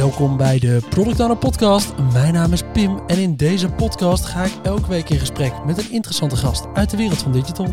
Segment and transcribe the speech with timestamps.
[0.00, 1.92] Welkom bij de Product Owner Podcast.
[2.12, 5.78] Mijn naam is Pim en in deze podcast ga ik elke week in gesprek met
[5.78, 7.66] een interessante gast uit de wereld van digital.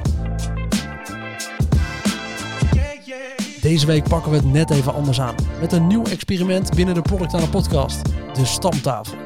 [3.62, 7.01] Deze week pakken we het net even anders aan met een nieuw experiment binnen de
[7.01, 8.01] Product Owner Podcast,
[8.33, 9.17] de stamtafel.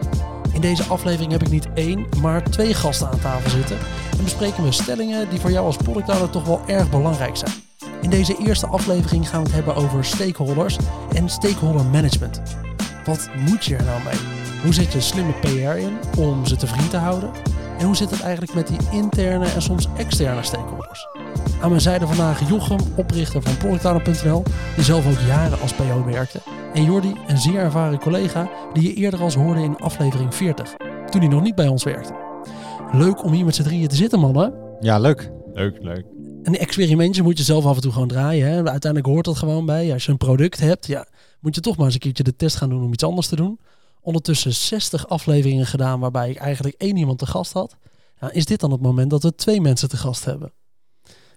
[0.53, 3.77] In deze aflevering heb ik niet één, maar twee gasten aan tafel zitten
[4.17, 7.53] en bespreken we stellingen die voor jou als product owner toch wel erg belangrijk zijn.
[8.01, 10.77] In deze eerste aflevering gaan we het hebben over stakeholders
[11.13, 12.41] en stakeholder management.
[13.05, 14.19] Wat moet je er nou mee?
[14.63, 17.31] Hoe zet je slimme PR in om ze tevreden te houden?
[17.77, 21.07] En hoe zit het eigenlijk met die interne en soms externe stakeholders?
[21.61, 24.43] Aan mijn zijde vandaag Jochem, oprichter van productowner.nl,
[24.75, 26.39] die zelf ook jaren als PO werkte.
[26.73, 30.73] En Jordi, een zeer ervaren collega die je eerder als hoorde in aflevering 40,
[31.09, 32.13] toen hij nog niet bij ons werkte.
[32.91, 34.53] Leuk om hier met z'n drieën te zitten, mannen.
[34.79, 35.31] Ja, leuk.
[35.53, 36.05] Leuk, leuk.
[36.43, 38.47] Een experimentje moet je zelf af en toe gewoon draaien.
[38.47, 38.55] Hè?
[38.55, 39.93] Uiteindelijk hoort dat gewoon bij.
[39.93, 41.05] Als je een product hebt, ja,
[41.41, 43.35] moet je toch maar eens een keertje de test gaan doen om iets anders te
[43.35, 43.59] doen.
[44.01, 47.75] Ondertussen 60 afleveringen gedaan waarbij ik eigenlijk één iemand te gast had.
[48.19, 50.51] Ja, is dit dan het moment dat we twee mensen te gast hebben?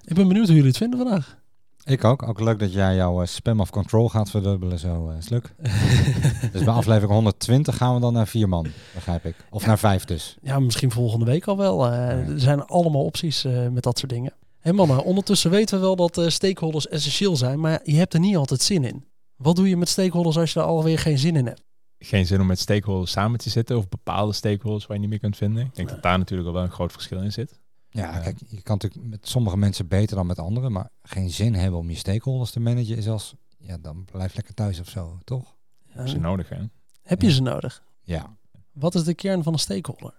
[0.05, 1.43] Ik ben benieuwd hoe jullie het vinden vandaag.
[1.85, 2.29] Ik ook.
[2.29, 4.79] Ook leuk dat jij jouw uh, spam of control gaat verdubbelen.
[4.79, 5.55] Zo uh, is leuk.
[6.53, 9.37] dus bij aflevering 120 gaan we dan naar vier man, begrijp ik.
[9.51, 9.67] Of Ja.
[9.69, 10.37] naar vijf dus.
[10.43, 11.87] Ja, misschien volgende week al wel.
[11.87, 14.33] Eh, Er zijn allemaal opties eh, met dat soort dingen.
[14.61, 18.21] Hé mannen, ondertussen weten we wel dat eh, stakeholders essentieel zijn, maar je hebt er
[18.21, 19.05] niet altijd zin in.
[19.45, 21.63] Wat doe je met stakeholders als je er alweer geen zin in hebt?
[21.99, 25.19] Geen zin om met stakeholders samen te zitten of bepaalde stakeholders waar je niet meer
[25.21, 25.67] kunt vinden.
[25.67, 25.95] Ik denk Nee.
[25.97, 27.59] dat daar natuurlijk al wel een groot verschil in zit.
[27.91, 28.19] Ja, Ja.
[28.21, 31.79] kijk, je kan natuurlijk met sommige mensen beter dan met anderen, maar geen zin hebben
[31.81, 35.55] om je stakeholders te managen is als, ja, dan blijf lekker thuis of zo, toch?
[35.89, 36.63] Heb je nodig, hè?
[37.03, 37.33] heb je Ja.
[37.35, 37.83] ze nodig?
[38.03, 38.37] Ja.
[38.73, 40.15] Wat is de kern van een stakeholder?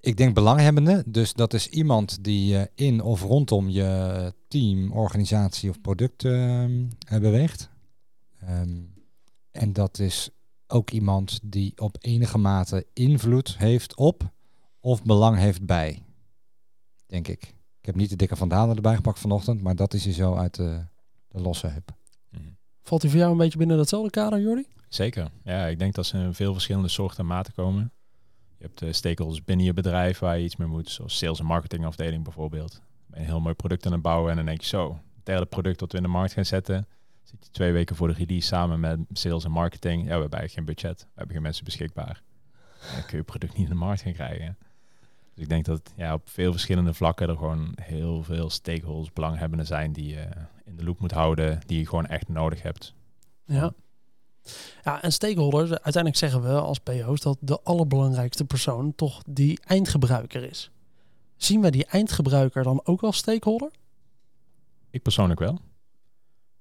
[0.00, 5.70] Ik denk belanghebbende, dus dat is iemand die eh, in of rondom je team, organisatie
[5.70, 7.70] of product ehm, eh, beweegt.
[8.46, 8.82] Ehm,
[9.50, 10.30] en dat is
[10.66, 14.30] ook iemand die op enige mate invloed heeft op
[14.80, 16.02] of belang heeft bij,
[17.06, 17.42] denk ik.
[17.80, 20.34] Ik heb niet de dikke van Dalen erbij gepakt vanochtend, maar dat is hij zo
[20.34, 20.84] uit de,
[21.28, 21.94] de losse heup.
[22.82, 24.66] Valt die voor jou een beetje binnen datzelfde kader, Jordi?
[24.88, 25.30] Zeker.
[25.44, 27.92] Ja, ik denk dat ze in veel verschillende soorten en maten komen.
[28.58, 31.46] Je hebt eh, stakeholders binnen je bedrijf waar je iets mee moet, zoals sales en
[31.46, 32.80] marketingafdeling bijvoorbeeld.
[33.10, 35.78] Een heel mooi product aan het bouwen en dan denk je zo, het derde product
[35.78, 36.86] dat we in de markt gaan zetten,
[37.28, 40.02] zit je twee weken voor de release samen met sales en marketing.
[40.02, 42.22] Ja, we hebben eigenlijk geen budget, we hebben geen mensen beschikbaar.
[42.94, 44.56] Dan kun je product niet in de markt gaan krijgen.
[45.34, 49.66] Dus ik denk dat ja, op veel verschillende vlakken er gewoon heel veel stakeholders, belanghebbenden
[49.66, 50.28] zijn die je
[50.64, 52.94] in de loop moet houden, die je gewoon echt nodig hebt.
[53.44, 53.72] Ja.
[54.82, 60.42] Ja, en stakeholders, uiteindelijk zeggen we als PO's dat de allerbelangrijkste persoon toch die eindgebruiker
[60.42, 60.70] is.
[61.36, 63.70] Zien wij die eindgebruiker dan ook als stakeholder?
[64.90, 65.60] Ik persoonlijk wel.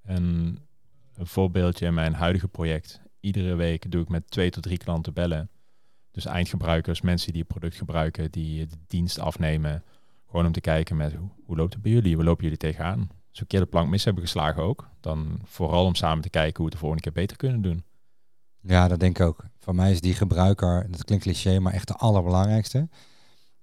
[0.06, 0.58] En
[1.16, 3.02] een voorbeeldje in mijn huidige project.
[3.20, 5.50] Iedere week doe ik met twee tot drie klanten bellen.
[6.12, 9.84] Dus eindgebruikers, mensen die het product gebruiken, die de dienst afnemen.
[10.26, 11.14] Gewoon om te kijken met
[11.46, 12.16] hoe, loopt het bij jullie?
[12.16, 13.00] Hoe lopen jullie tegenaan?
[13.00, 16.30] Als we een keer de plank mis hebben geslagen ook, dan vooral om samen te
[16.30, 17.84] kijken hoe we het de volgende keer beter kunnen doen.
[18.62, 19.46] Ja, dat denk ik ook.
[19.60, 22.90] Voor mij is die gebruiker, dat klinkt cliché, maar echt de allerbelangrijkste.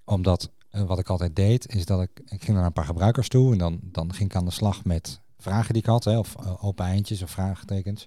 [0.04, 3.28] Omdat eh, wat ik altijd deed, is dat ik, ik ging naar een paar gebruikers
[3.28, 6.19] toe en dan, dan ging ik aan de slag met vragen die ik had, hè,
[6.19, 8.06] of eh, open eindjes of vraagtekens.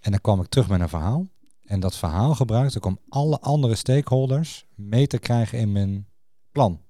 [0.00, 1.26] En dan kwam ik terug met een verhaal.
[1.64, 6.06] En dat verhaal gebruikte ik om alle andere stakeholders mee te krijgen in mijn
[6.52, 6.80] plan.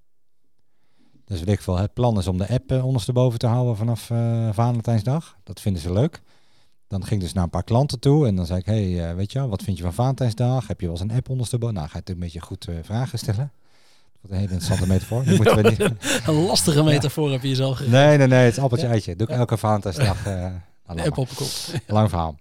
[1.25, 4.11] Dus weet ik veel, het plan is om de app eh, ondersteboven te houden vanaf
[4.11, 5.37] eh Valentijnsdag.
[5.43, 6.23] Dat vinden ze leuk.
[6.87, 9.33] Dan ging ik dus naar een paar klanten toe en dan zei ik, hey, weet
[9.33, 10.67] je wat vind je van Valentijnsdag?
[10.67, 11.75] Heb je wel eens een app ondersteboven?
[11.75, 13.53] Nou, ga je een beetje goed vragen stellen.
[14.25, 15.25] Wat een hele interessante metafoor.
[15.25, 15.81] Die moeten we niet...
[16.27, 17.99] Een lastige metafoor heb je jezelf gegeven.
[17.99, 19.17] Nee, nee, nee, het is appeltje eitje.
[19.17, 20.27] Doe ik elke Valentijnsdag.
[20.87, 21.07] App maar.
[21.15, 21.29] op.
[21.87, 22.39] Lang verhaal.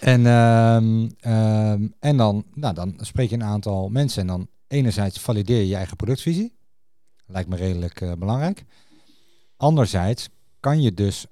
[0.00, 5.18] En, ehm, ehm, en dan, nou, dan spreek je een aantal mensen en dan enerzijds
[5.18, 6.56] valideer je je eigen productvisie.
[7.26, 8.64] Lijkt me redelijk eh, belangrijk.
[9.56, 10.28] Anderzijds
[10.60, 11.26] kan je dus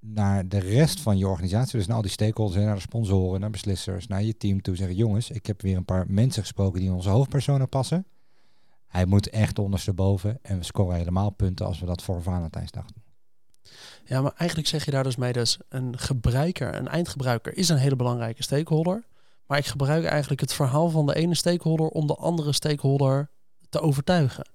[0.00, 3.50] naar de rest van je organisatie, dus naar al die stakeholders, naar de sponsoren, naar
[3.50, 6.88] beslissers, naar je team toe zeggen, jongens, ik heb weer een paar mensen gesproken die
[6.88, 8.06] in onze hoofdpersonen passen.
[8.88, 13.02] Hij moet echt ondersteboven en we scoren helemaal punten als we dat voor Valentijnsdag doen.
[14.04, 17.76] Ja, maar eigenlijk zeg je daar dus mee, dus een gebruiker, een eindgebruiker is een
[17.76, 19.04] hele belangrijke stakeholder.
[19.46, 23.30] Maar ik gebruik eigenlijk het verhaal van de ene stakeholder om de andere stakeholder
[23.68, 24.48] te overtuigen.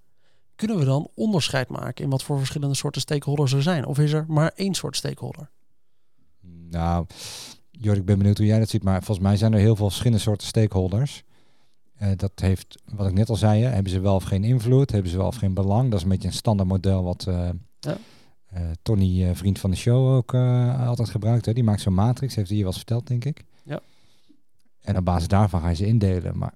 [0.56, 3.86] Kunnen we dan onderscheid maken in wat voor verschillende soorten stakeholders er zijn?
[3.86, 5.50] Of is er maar één soort stakeholder?
[6.70, 7.06] Nou,
[7.72, 9.88] Jor, ik ben benieuwd hoe jij dat ziet, maar volgens mij zijn er heel veel
[9.88, 11.24] verschillende soorten stakeholders.
[11.98, 14.92] Eh, dat heeft, wat ik net al zei, hè, hebben ze wel of geen invloed,
[14.92, 15.90] hebben ze wel of geen belang.
[15.90, 17.50] Dat is een beetje een standaard model wat eh,
[17.80, 17.98] Ja.
[18.48, 21.46] eh, Tony, eh, vriend van de show, ook eh, altijd gebruikt.
[21.46, 21.54] Hè.
[21.54, 23.44] Die maakt zo'n matrix, heeft hij hier wel eens verteld, denk ik.
[23.64, 23.80] Ja.
[24.82, 26.38] En op basis daarvan ga je ze indelen.
[26.38, 26.54] Maar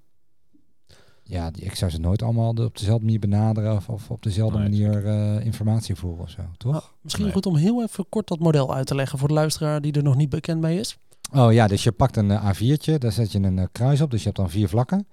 [1.23, 4.59] ja, die, ik zou ze nooit allemaal op dezelfde manier benaderen of, of op dezelfde
[4.59, 6.71] Nee, manier eh, informatie voeren of zo, toch?
[6.71, 7.33] Nou, misschien Nee.
[7.33, 10.03] goed om heel even kort dat model uit te leggen voor de luisteraar die er
[10.03, 10.97] nog niet bekend mee is.
[11.33, 14.19] Oh ja, dus je pakt een eh, A4'tje, daar zet je een kruis op, dus
[14.19, 15.07] je hebt dan vier vlakken.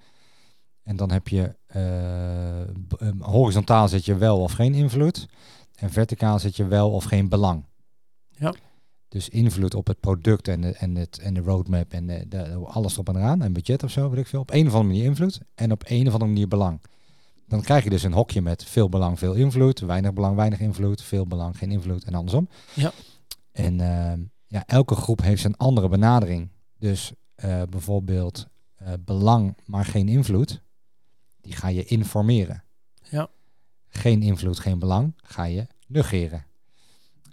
[0.85, 5.27] En dan heb je eh, b- eh, horizontaal zet je wel of geen invloed.
[5.75, 7.65] En verticaal zet je wel of geen belang.
[8.29, 8.55] Ja.
[9.09, 12.55] Dus invloed op het product en de, en het, en de roadmap en de, de-
[12.65, 13.43] alles erop en eraan.
[13.43, 14.41] En budget of zo, weet ik veel.
[14.41, 16.81] Op een of andere manier invloed en op een of andere manier belang.
[17.47, 19.81] Dan krijg je dus een hokje met veel belang, veel invloed.
[19.81, 21.03] Weinig belang, weinig invloed.
[21.03, 22.49] Veel belang, geen invloed en andersom.
[22.75, 22.93] Ja.
[23.53, 26.49] En ehm, ja, elke groep heeft zijn andere benadering.
[26.79, 30.63] Dus eh, bijvoorbeeld eh, belang, maar geen invloed.
[31.45, 32.63] Die ga je informeren.
[33.03, 33.29] Ja.
[33.89, 36.45] Geen invloed, geen belang, ga je negeren.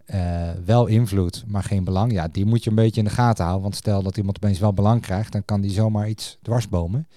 [0.05, 2.11] Eh, wel invloed, maar geen belang.
[2.11, 3.63] Ja, die moet je een beetje in de gaten houden.
[3.63, 7.07] Want stel dat iemand opeens wel belang krijgt, dan kan die zomaar iets dwarsbomen.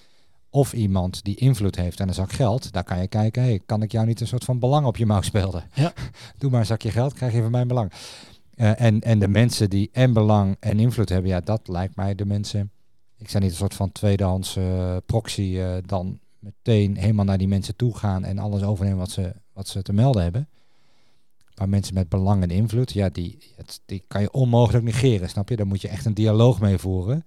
[0.51, 3.83] Of iemand die invloed heeft en een zak geld, daar kan je kijken, hey, kan
[3.83, 5.65] ik jou niet een soort van belang op je mouw spelden?
[5.73, 5.93] Ja.
[6.39, 7.93] Doe maar een zakje geld, krijg je van mij belang.
[8.55, 12.15] Eh, en, en de mensen die en belang en invloed hebben, ja, dat lijkt mij
[12.15, 12.71] de mensen.
[13.17, 17.77] Ik zou niet een soort van tweedehands eh, proxy dan meteen helemaal naar die mensen
[17.77, 20.49] toe gaan en alles overnemen wat ze, wat ze te melden hebben.
[21.55, 23.55] Maar mensen met belang en invloed, ja, die,
[23.87, 25.57] die kan je onmogelijk negeren, snap je?
[25.57, 27.25] Daar moet je echt een dialoog mee voeren.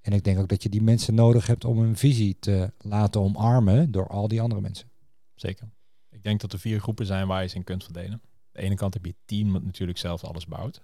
[0.00, 3.20] En ik denk ook dat je die mensen nodig hebt om een visie te laten
[3.20, 4.90] omarmen door al die andere mensen.
[5.34, 5.70] Zeker.
[6.10, 8.12] Ik denk dat er vier groepen zijn waar je ze in kunt verdelen.
[8.12, 8.20] Aan
[8.52, 10.82] de ene kant heb je team dat natuurlijk zelf alles bouwt.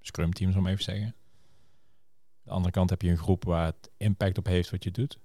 [0.00, 1.06] Scrum teams om even te zeggen.
[1.06, 1.14] Aan
[2.42, 5.18] de andere kant heb je een groep waar het impact op heeft wat je doet.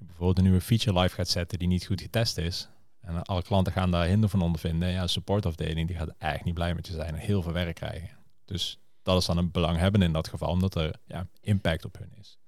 [0.00, 2.68] Je bijvoorbeeld een nieuwe feature live gaat zetten die niet goed getest is.
[3.00, 4.88] En alle klanten gaan daar hinder van ondervinden.
[4.88, 7.74] Ja, de supportafdeling die gaat echt niet blij met je zijn en heel veel werk
[7.74, 8.10] krijgen.
[8.44, 12.12] Dus dat is dan een belanghebbende in dat geval, omdat er ja, impact op hun
[12.20, 12.38] is.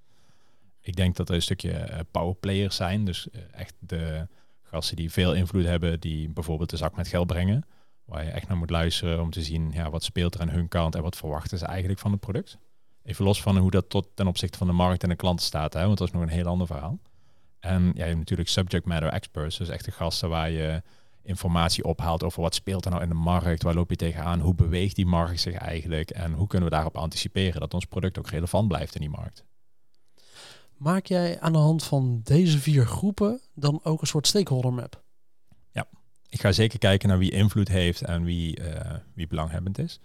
[0.81, 3.05] Ik denk dat er een stukje eh, powerplayers zijn.
[3.05, 4.29] Dus eh, echt de
[4.63, 7.67] gasten die veel invloed hebben, die bijvoorbeeld de zak met geld brengen.
[8.05, 10.69] Waar je echt naar moet luisteren om te zien ja, wat speelt er aan hun
[10.69, 12.59] kant en wat verwachten ze eigenlijk van het product.
[13.03, 15.73] Even los van hoe dat tot ten opzichte van de markt en de klanten staat,
[15.73, 16.99] hè, want dat is nog een heel ander verhaal.
[17.63, 20.83] En ja, je hebt natuurlijk subject matter experts, dus echte gasten waar je
[21.23, 24.55] informatie ophaalt over wat speelt er nou in de markt, waar loop je tegenaan, hoe
[24.55, 28.29] beweegt die markt zich eigenlijk en hoe kunnen we daarop anticiperen dat ons product ook
[28.29, 29.45] relevant blijft in die markt.
[30.77, 35.03] Maak jij aan de hand van deze vier groepen dan ook een soort stakeholder map?
[36.33, 40.01] ik ga zeker kijken naar wie invloed heeft en wie, eh, wie belanghebbend is.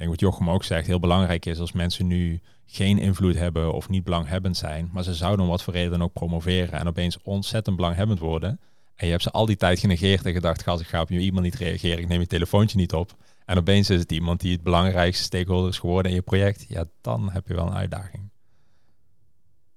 [0.00, 3.88] Denk wat Jochem ook zegt, heel belangrijk is als mensen nu geen invloed hebben of
[3.88, 7.76] niet belanghebbend zijn, maar ze zouden om wat voor reden ook promoveren en opeens ontzettend
[7.76, 8.60] belanghebbend worden.
[8.94, 11.18] En je hebt ze al die tijd genegeerd en gedacht, gas, ik ga op je
[11.18, 13.16] e-mail niet reageren, ik neem je telefoontje niet op.
[13.44, 16.64] En opeens is het iemand die het belangrijkste stakeholder is geworden in je project.
[16.68, 18.30] Ja, dan heb je wel een uitdaging.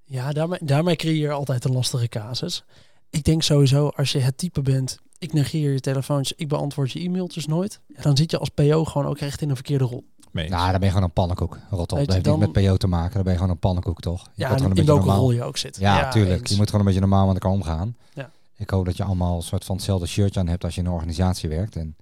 [0.03, 2.63] Ja, daarmee, daarmee creëer je altijd een lastige casus.
[3.09, 6.99] Ik denk sowieso, als je het type bent, ik negeer je telefoontjes, ik beantwoord je
[6.99, 7.81] e-mailtjes nooit.
[8.01, 10.11] Dan zit je als PO gewoon ook echt in een verkeerde rol.
[10.33, 10.49] Mee.
[10.49, 11.57] Nou, dan ben je gewoon een pannenkoek.
[11.69, 11.87] Rot op.
[11.89, 13.13] Dat heeft niks dan- met PO te maken.
[13.13, 14.21] Dan ben je gewoon een pannenkoek, toch?
[14.23, 15.19] Je Ja, wordt gewoon in, een beetje welke normaal.
[15.21, 15.77] rol je ook zit.
[15.77, 16.39] Ja, tuurlijk.
[16.39, 16.49] eens.
[16.49, 17.95] Je moet gewoon een beetje normaal met elkaar omgaan.
[18.13, 18.29] Ja.
[18.57, 20.87] Ik hoop dat je allemaal een soort van hetzelfde shirtje aan hebt als je in
[20.87, 21.75] een organisatie werkt.
[21.75, 21.95] En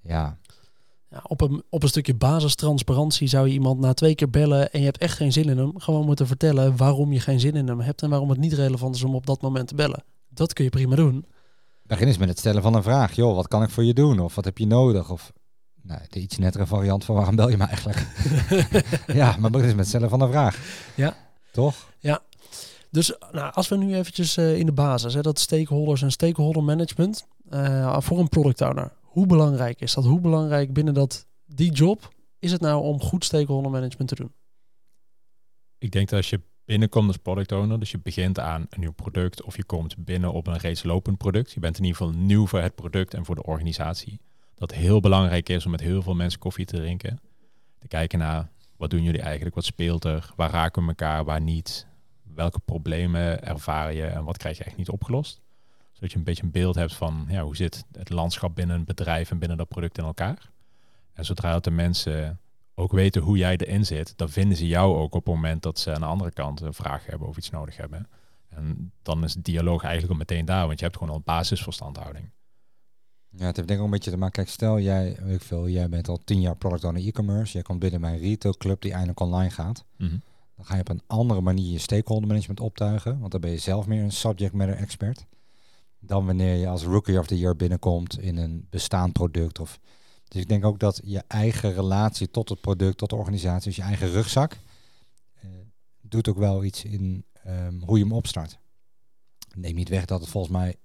[0.00, 0.36] ja,
[1.10, 4.78] Ja, op, een, op een stukje basistransparantie zou je iemand na twee keer bellen en
[4.78, 7.68] je hebt echt geen zin in hem, gewoon moeten vertellen waarom je geen zin in
[7.68, 10.04] hem hebt en waarom het niet relevant is om op dat moment te bellen.
[10.28, 11.24] Dat kun je prima doen.
[11.82, 13.12] begin eens met het stellen van een vraag.
[13.14, 14.18] Joh, wat kan ik voor je doen?
[14.20, 15.10] Of wat heb je nodig?
[15.10, 15.32] Of
[15.84, 18.06] nou, de iets nettere variant van waarom bel je me eigenlijk?
[19.20, 20.58] ja, maar begin eens met het stellen van een vraag.
[20.94, 21.16] Ja.
[21.52, 21.92] Toch?
[22.94, 26.62] Dus nou, als we nu eventjes eh, in de basis, hè, dat stakeholders en stakeholder
[26.62, 28.92] management eh, voor een product owner.
[29.00, 30.04] Hoe belangrijk is dat?
[30.04, 34.32] Hoe belangrijk binnen dat, die job is het nou om goed stakeholder management te doen?
[35.78, 38.92] Ik denk dat als je binnenkomt als product owner, dus je begint aan een nieuw
[38.92, 42.14] product of je komt binnen op een reeds lopend product, je bent in ieder geval
[42.20, 44.20] nieuw voor het product en voor de organisatie.
[44.54, 47.20] Dat het heel belangrijk is om met heel veel mensen koffie te drinken.
[47.78, 51.40] Te kijken naar wat doen jullie eigenlijk, wat speelt er, waar raken we elkaar, waar
[51.40, 51.86] niet,
[52.34, 55.40] welke problemen ervaar je en wat krijg je echt niet opgelost.
[55.92, 58.84] Zodat je een beetje een beeld hebt van ja, hoe zit het landschap binnen een
[58.84, 60.50] bedrijf en binnen dat product in elkaar.
[61.12, 62.40] En zodra de mensen
[62.74, 65.78] ook weten hoe jij erin zit, dan vinden ze jou ook op het moment dat
[65.78, 68.08] ze aan de andere kant een vraag hebben of iets nodig hebben.
[68.48, 72.30] En dan is de dialoog eigenlijk al meteen daar, want je hebt gewoon al basisverstandhouding.
[73.36, 74.34] Ja, het heeft denk ik ook een beetje te maken.
[74.34, 77.52] Kijk, stel jij, weet ik veel, jij bent al tien jaar product owner e-commerce.
[77.52, 79.84] Jij komt binnen bij een retail club die eindelijk online gaat.
[80.56, 83.18] Dan ga je op een andere manier je stakeholder management optuigen.
[83.18, 85.26] Want dan ben je zelf meer een subject matter expert.
[85.98, 89.58] Dan wanneer je als rookie of the year binnenkomt in een bestaand product.
[89.58, 89.80] Of,
[90.28, 93.76] dus ik denk ook dat je eigen relatie tot het product, tot de organisatie, dus
[93.76, 94.58] je eigen rugzak,
[95.34, 95.50] eh,
[96.00, 98.58] doet ook wel iets in ehm, hoe je hem opstart.
[99.54, 100.76] Neem niet weg dat het volgens mij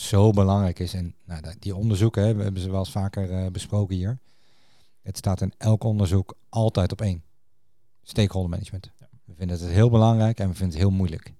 [0.00, 0.94] zo belangrijk is.
[0.94, 4.18] En nou, die onderzoeken hè, hebben ze wel eens vaker eh, besproken hier.
[5.02, 7.22] Het staat in elk onderzoek altijd op één.
[8.02, 8.90] Stakeholder management.
[8.98, 9.08] Ja.
[9.24, 11.34] We vinden het heel belangrijk en we vinden het heel moeilijk.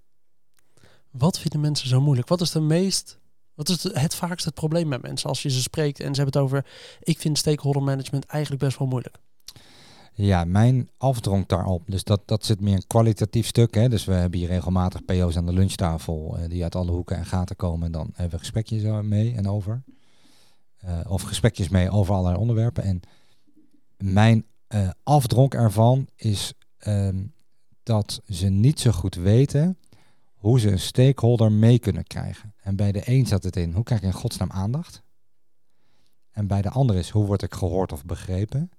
[1.10, 2.28] Wat vinden mensen zo moeilijk?
[2.28, 3.18] Wat is de meest...
[3.54, 6.20] Wat is de- het vaakst het probleem met mensen als je ze spreekt en ze
[6.22, 6.66] hebben het over...
[7.00, 9.16] Ik vind stakeholder management eigenlijk best wel moeilijk.
[10.20, 11.82] Ja, mijn afdronk daarop.
[11.86, 13.74] Dus dat, dat zit meer een kwalitatief stuk.
[13.74, 13.88] Hè.
[13.88, 17.26] Dus we hebben hier regelmatig PO's aan de lunchtafel eh, die uit alle hoeken en
[17.26, 17.86] gaten komen.
[17.86, 19.82] En dan hebben we gesprekjes mee en over.
[20.76, 22.82] Eh, of gesprekjes mee over allerlei onderwerpen.
[22.82, 23.00] En
[23.96, 27.24] mijn eh, afdronk ervan is ehm,
[27.82, 29.78] dat ze niet zo goed weten
[30.34, 32.54] hoe ze een stakeholder mee kunnen krijgen.
[32.62, 35.02] En bij de een zat het in, hoe krijg ik in godsnaam aandacht?
[36.30, 38.70] En bij de ander is, hoe word ik gehoord of begrepen?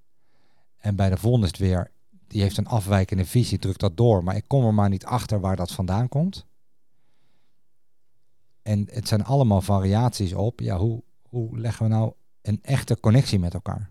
[0.80, 1.92] En bij de volgende weer,
[2.28, 5.40] die heeft een afwijkende visie, drukt dat door, maar ik kom er maar niet achter
[5.40, 6.46] waar dat vandaan komt.
[8.62, 13.40] En het zijn allemaal variaties op, ja, hoe, hoe leggen we nou een echte connectie
[13.40, 13.90] met elkaar?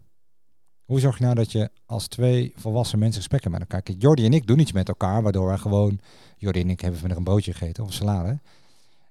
[0.85, 3.83] Hoe zorg je nou dat je als twee volwassen mensen gesprekken met elkaar...
[3.83, 6.01] Kijk, Jordi en ik doen iets met elkaar, waardoor wij gewoon...
[6.37, 8.39] Jordi en ik hebben vanmiddag een broodje gegeten of salade.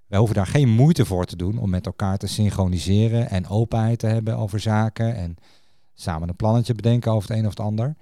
[0.08, 4.00] Wij hoeven daar geen moeite voor te doen om met elkaar te synchroniseren en openheid
[4.00, 5.36] te hebben over zaken en
[6.00, 7.96] samen een plannetje bedenken over het een of het ander.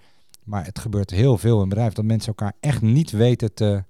[0.43, 3.83] Maar het gebeurt heel veel in bedrijven dat mensen elkaar echt niet weten te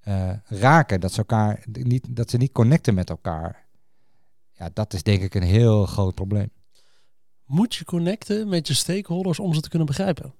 [0.00, 1.00] eh, raken.
[1.00, 3.66] Dat ze, elkaar niet, dat ze niet connecten met elkaar.
[4.52, 6.50] Ja, dat is denk ik een heel groot probleem.
[7.44, 10.34] Moet je connecten met je stakeholders om ze te kunnen begrijpen?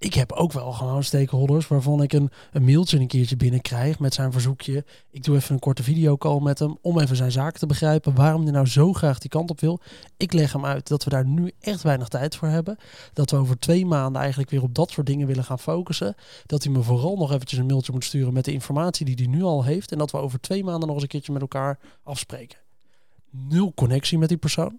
[0.00, 4.14] Ik heb ook wel gewoon stakeholders waarvan ik een, een mailtje een keertje binnenkrijg met
[4.14, 4.84] zijn verzoekje.
[5.10, 8.14] Ik doe even een korte videocall met hem om even zijn zaken te begrijpen.
[8.14, 9.80] Waarom hij nou zo graag die kant op wil.
[10.16, 12.76] Ik leg hem uit dat we daar nu echt weinig tijd voor hebben.
[13.12, 16.14] Dat we over twee maanden eigenlijk weer op dat soort dingen willen gaan focussen.
[16.46, 19.26] Dat hij me vooral nog eventjes een mailtje moet sturen met de informatie die hij
[19.26, 19.92] nu al heeft.
[19.92, 22.58] En dat we over twee maanden nog eens een keertje met elkaar afspreken.
[23.30, 24.78] Nul connectie met die persoon.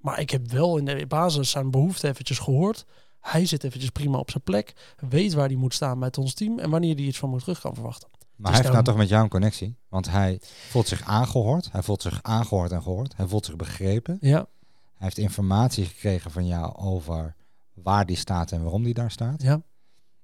[0.00, 2.86] Maar ik heb wel in de basis zijn behoefte eventjes gehoord.
[3.30, 4.94] Hij zit eventjes prima op zijn plek.
[5.08, 6.58] Weet waar hij moet staan met ons team.
[6.58, 8.08] En wanneer hij iets van me terug kan verwachten.
[8.36, 9.76] Maar hij heeft nou toch met jou een connectie?
[9.88, 11.72] Want hij voelt zich aangehoord.
[11.72, 13.16] Hij voelt zich aangehoord en gehoord.
[13.16, 14.18] Hij voelt zich begrepen.
[14.20, 14.46] Ja, Hij
[14.94, 17.34] heeft informatie gekregen van jou over
[17.74, 19.42] waar die staat en waarom die daar staat.
[19.42, 19.62] ja.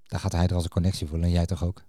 [0.04, 1.26] Dan gaat hij er als een connectie voelen.
[1.26, 1.82] En jij toch ook?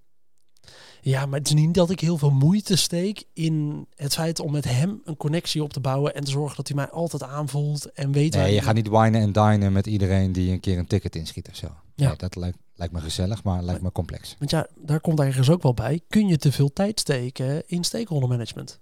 [1.02, 4.52] Ja, maar het is niet dat ik heel veel moeite steek in het feit om
[4.52, 6.16] met hem een connectie op te bouwen.
[6.16, 8.88] En te zorgen dat hij mij altijd aanvoelt en weet waar Nee, je gaat niet
[8.88, 11.68] winen en dinen met iedereen die een keer een ticket inschiet of zo.
[11.96, 12.08] Ja.
[12.08, 14.36] Nee, dat lijkt, lijkt me gezellig, maar lijkt me complex.
[14.40, 16.02] Want ja, daar komt ergens ook wel bij.
[16.08, 18.80] Kun je te veel tijd steken in stakeholder management?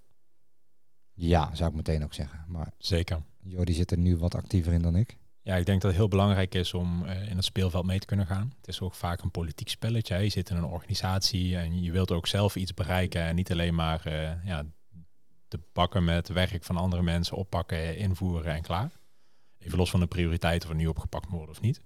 [1.13, 2.45] Ja, zou ik meteen ook zeggen.
[2.47, 3.21] Maar Zeker.
[3.39, 5.17] Jordi zit er nu wat actiever in dan ik.
[5.43, 8.05] Ja, ik denk dat het heel belangrijk is om eh, in het speelveld mee te
[8.05, 8.53] kunnen gaan.
[8.57, 10.17] Het is ook vaak een politiek spelletje.
[10.17, 13.75] Je zit in een organisatie en je wilt ook zelf iets bereiken en niet alleen
[13.75, 14.65] maar eh, ja,
[15.47, 18.91] te bakken met werk van andere mensen, oppakken, invoeren en klaar.
[19.59, 21.81] Even los van de prioriteit of er nu opgepakt worden of niet.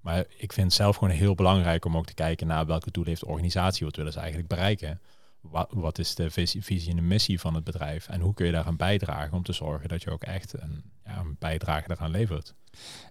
[0.00, 3.12] Maar ik vind het zelf gewoon heel belangrijk om ook te kijken naar welke doelen
[3.12, 5.00] heeft de organisatie, wat willen ze eigenlijk bereiken.
[5.40, 8.46] Wat, wat is de visie, visie en de missie van het bedrijf en hoe kun
[8.46, 12.10] je daaraan bijdragen om te zorgen dat je ook echt een, ja, een bijdrage daaraan
[12.10, 12.54] levert.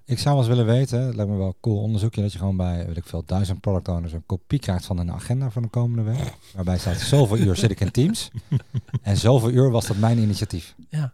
[0.05, 2.37] Ik zou wel eens willen weten, het lijkt me wel een cool onderzoekje, dat je
[2.37, 5.61] gewoon bij, weet ik veel, duizend product owners een kopie krijgt van een agenda van
[5.61, 6.33] de komende week.
[6.55, 8.29] Waarbij staat, zoveel uur zit ik in Teams.
[9.01, 10.75] En zoveel uur was dat mijn initiatief.
[10.89, 11.13] Ja.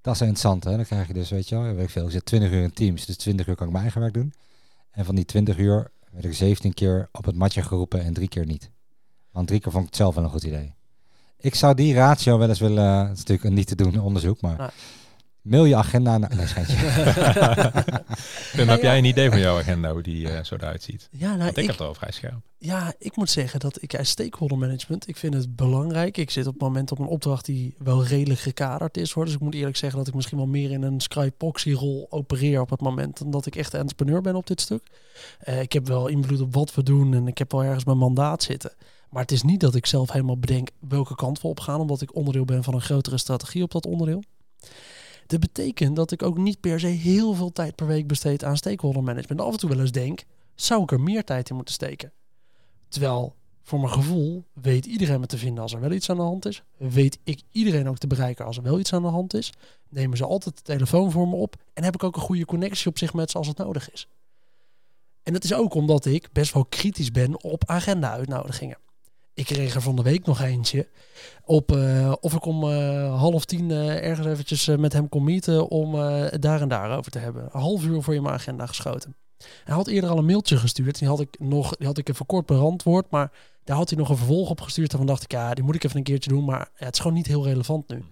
[0.00, 0.76] Dat is interessant, hè?
[0.76, 2.72] Dan krijg je dus, weet je wel, weet ik veel, ik zit 20 uur in
[2.72, 4.32] Teams, dus 20 uur kan ik mijn eigen werk doen.
[4.90, 8.28] En van die 20 uur werd ik 17 keer op het matje geroepen en drie
[8.28, 8.70] keer niet.
[9.32, 10.74] Want drie keer vond ik het zelf wel een goed idee.
[11.40, 14.40] Ik zou die ratio wel eens willen, het is natuurlijk een niet te doen onderzoek,
[14.40, 14.70] maar Nou.
[15.42, 16.36] mail je agenda naar...
[16.36, 16.76] Nee, schijntje.
[18.56, 21.08] Pim, heb jij een idee van jouw agenda, hoe die eh, zo eruit ziet?
[21.10, 22.40] Ja, nou, Want ik, ik, heb het al vrij scherp.
[22.58, 26.16] ja, ik moet zeggen dat ik als stakeholder management, ik vind het belangrijk.
[26.16, 29.12] Ik zit op het moment op een opdracht die wel redelijk gekaderd is.
[29.12, 29.24] Hoor.
[29.24, 32.60] Dus ik moet eerlijk zeggen dat ik misschien wel meer in een Skypoxy rol opereer
[32.60, 33.18] op het moment.
[33.18, 34.82] Dan dat ik echt entrepreneur ben op dit stuk.
[35.38, 37.98] Eh, ik heb wel invloed op wat we doen en ik heb wel ergens mijn
[37.98, 38.72] mandaat zitten.
[39.10, 42.00] Maar het is niet dat ik zelf helemaal bedenk welke kant we op gaan, omdat
[42.00, 44.22] ik onderdeel ben van een grotere strategie op dat onderdeel.
[45.26, 48.56] Dat betekent dat ik ook niet per se heel veel tijd per week besteed aan
[48.56, 49.40] stakeholder management.
[49.40, 50.24] Af en toe wel eens denk,
[50.54, 52.12] zou ik er meer tijd in moeten steken?
[52.88, 56.22] Terwijl, voor mijn gevoel, weet iedereen me te vinden als er wel iets aan de
[56.22, 56.62] hand is.
[56.76, 59.52] Weet ik iedereen ook te bereiken als er wel iets aan de hand is.
[59.88, 61.56] Nemen ze altijd de telefoon voor me op.
[61.74, 64.08] En heb ik ook een goede connectie op zich met ze als het nodig is.
[65.22, 68.78] En dat is ook omdat ik best wel kritisch ben op agenda-uitnodigingen.
[69.38, 70.88] Ik kreeg er van de week nog eentje
[71.44, 75.68] op eh, of ik om eh, half tien eh, ergens eventjes met hem kon meeten
[75.68, 75.92] om
[76.40, 77.42] daar en daar over te hebben.
[77.42, 79.14] Een half uur voor je mijn agenda geschoten.
[79.64, 80.98] Hij had eerder al een mailtje gestuurd.
[80.98, 83.32] Die had ik nog, die had ik even kort beantwoord, maar
[83.64, 84.94] Daar had hij nog een vervolg op gestuurd.
[84.94, 86.44] En dacht ik, ja, die moet ik even een keertje doen.
[86.44, 88.04] Maar ja, het is gewoon niet heel relevant nu.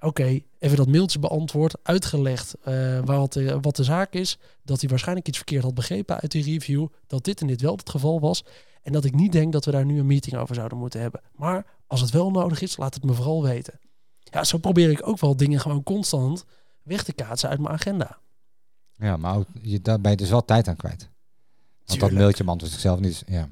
[0.00, 2.54] Oké, even dat mailtje beantwoord, uitgelegd
[3.04, 4.38] wat, wat de zaak is.
[4.62, 6.86] Dat hij waarschijnlijk iets verkeerd had begrepen uit die review.
[7.06, 8.44] Dat dit en dit wel het geval was.
[8.82, 11.20] En dat ik niet denk dat we daar nu een meeting over zouden moeten hebben.
[11.36, 13.80] Maar als het wel nodig is, laat het me vooral weten.
[14.18, 16.44] Ja, zo probeer ik ook wel dingen gewoon constant
[16.82, 18.18] weg te kaatsen uit mijn agenda.
[18.92, 21.00] Ja, maar ook, je, daar ben je dus wel tijd aan kwijt.
[21.00, 21.10] Want
[21.84, 22.10] Tuurlijk.
[22.10, 23.22] dat mailtje beantwoordt zichzelf niet.
[23.26, 23.48] Ja.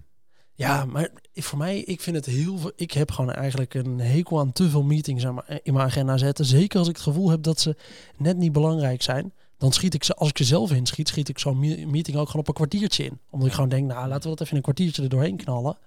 [0.55, 2.73] Ja, maar voor mij, ik vind het heel veel.
[2.77, 5.25] Ik heb gewoon eigenlijk een hekel aan te veel meetings
[5.63, 6.45] in mijn agenda zetten.
[6.45, 7.77] Zeker als ik het gevoel heb dat ze
[8.17, 9.33] net niet belangrijk zijn.
[9.61, 12.27] Dan schiet ik ze, als ik ze zelf inschiet, schiet ik zo'n me- meeting ook
[12.27, 13.21] gewoon op een kwartiertje in.
[13.31, 15.79] Omdat ik gewoon denk, nou laten we dat even in een kwartiertje er doorheen knallen.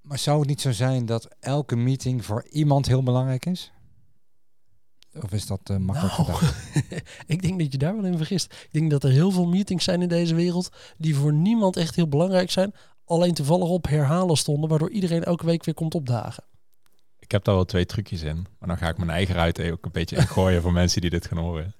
[0.00, 3.72] Maar zou het niet zo zijn dat elke meeting voor iemand heel belangrijk is?
[5.22, 6.38] Of is dat eh, makkelijk Nou,
[7.26, 8.52] ik denk dat je daar wel in vergist.
[8.52, 11.94] Ik denk dat er heel veel meetings zijn in deze wereld die voor niemand echt
[11.94, 12.74] heel belangrijk zijn.
[13.04, 16.44] Alleen toevallig op herhalen stonden, waardoor iedereen elke week weer komt opdagen.
[17.18, 18.46] Ik heb daar wel twee trucjes in.
[18.58, 21.26] Maar dan ga ik mijn eigen ruit ook een beetje ingooien voor mensen die dit
[21.26, 21.74] gaan horen.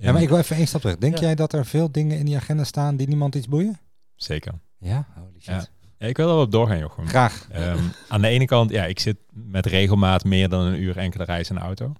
[0.00, 0.96] Ja, maar ik wil even één stap terug.
[0.96, 1.20] Denk Ja.
[1.20, 3.78] jij dat er veel dingen in die agenda staan die niemand iets boeien?
[4.14, 4.52] Zeker.
[4.78, 5.06] Ja?
[5.14, 5.70] Holy shit.
[5.98, 6.06] Ja.
[6.06, 7.06] Ik wil er wel op doorgaan, Jochem.
[7.08, 7.46] Graag.
[7.50, 11.24] Ehm, aan de ene kant, ja, ik zit met regelmaat meer dan een uur enkele
[11.24, 11.92] reis in de auto.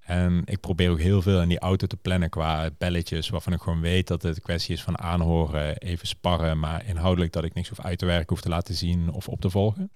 [0.00, 3.60] En ik probeer ook heel veel in die auto te plannen qua belletjes, waarvan ik
[3.60, 7.54] gewoon weet dat het een kwestie is van aanhoren, even sparren, maar inhoudelijk dat ik
[7.54, 9.90] niks hoef uit te werken, hoef te laten zien of op te volgen.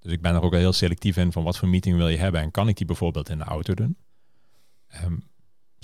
[0.00, 2.16] Dus ik ben er ook wel heel selectief in van wat voor meeting wil je
[2.18, 3.96] hebben en kan ik die bijvoorbeeld in de auto doen.
[4.88, 5.16] Ehm,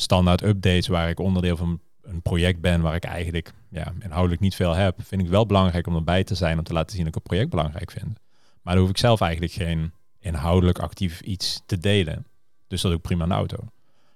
[0.05, 4.55] standaard updates waar ik onderdeel van een project ben waar ik eigenlijk ja, inhoudelijk niet
[4.55, 7.09] veel heb, vind ik wel belangrijk om erbij te zijn om te laten zien dat
[7.09, 8.19] ik het project belangrijk vind.
[8.63, 12.27] Maar dan hoef ik zelf eigenlijk geen inhoudelijk actief iets te delen.
[12.67, 13.57] Dus dat doe ik prima in de auto.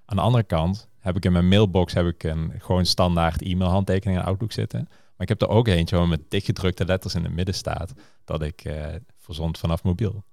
[0.05, 3.71] Aan de andere kant heb ik in mijn mailbox heb ik een gewoon standaard e-mail
[3.71, 4.85] handtekening in Outlook zitten.
[4.89, 7.93] Maar ik heb er ook eentje waar met dichtgedrukte letters in het midden staat
[8.25, 10.25] dat ik eh verzond vanaf mobiel.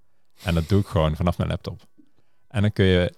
[0.44, 1.82] En dat doe ik gewoon vanaf mijn laptop.
[2.48, 3.14] En dan kun je...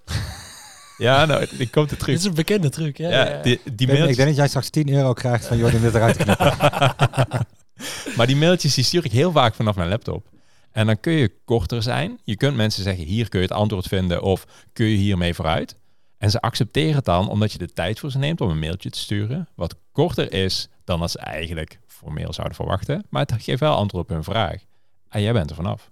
[0.98, 2.16] ja, nou, ik komt de Dit truc.
[2.16, 2.96] is een bekende truc.
[2.96, 4.16] Ja, Ja, die, die Ik denk, ik mailtjes...
[4.16, 6.56] denk dat jij straks 10 euro krijgt van Jordi om dit eruit te knippen.
[8.16, 10.26] maar die mailtjes die stuur ik heel vaak vanaf mijn laptop.
[10.72, 12.18] En dan kun je korter zijn.
[12.24, 15.76] Je kunt mensen zeggen, hier kun je het antwoord vinden of kun je hiermee vooruit.
[16.18, 18.90] En ze accepteren het dan omdat je de tijd voor ze neemt om een mailtje
[18.90, 19.48] te sturen.
[19.54, 23.04] Wat korter is dan als ze eigenlijk formeel zouden verwachten.
[23.10, 24.62] Maar het geeft wel antwoord op hun vraag.
[25.08, 25.90] En jij bent er vanaf.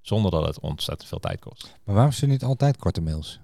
[0.00, 1.74] Zonder dat het ontzettend veel tijd kost.
[1.84, 3.40] Maar waarom stuur je niet altijd korte mails?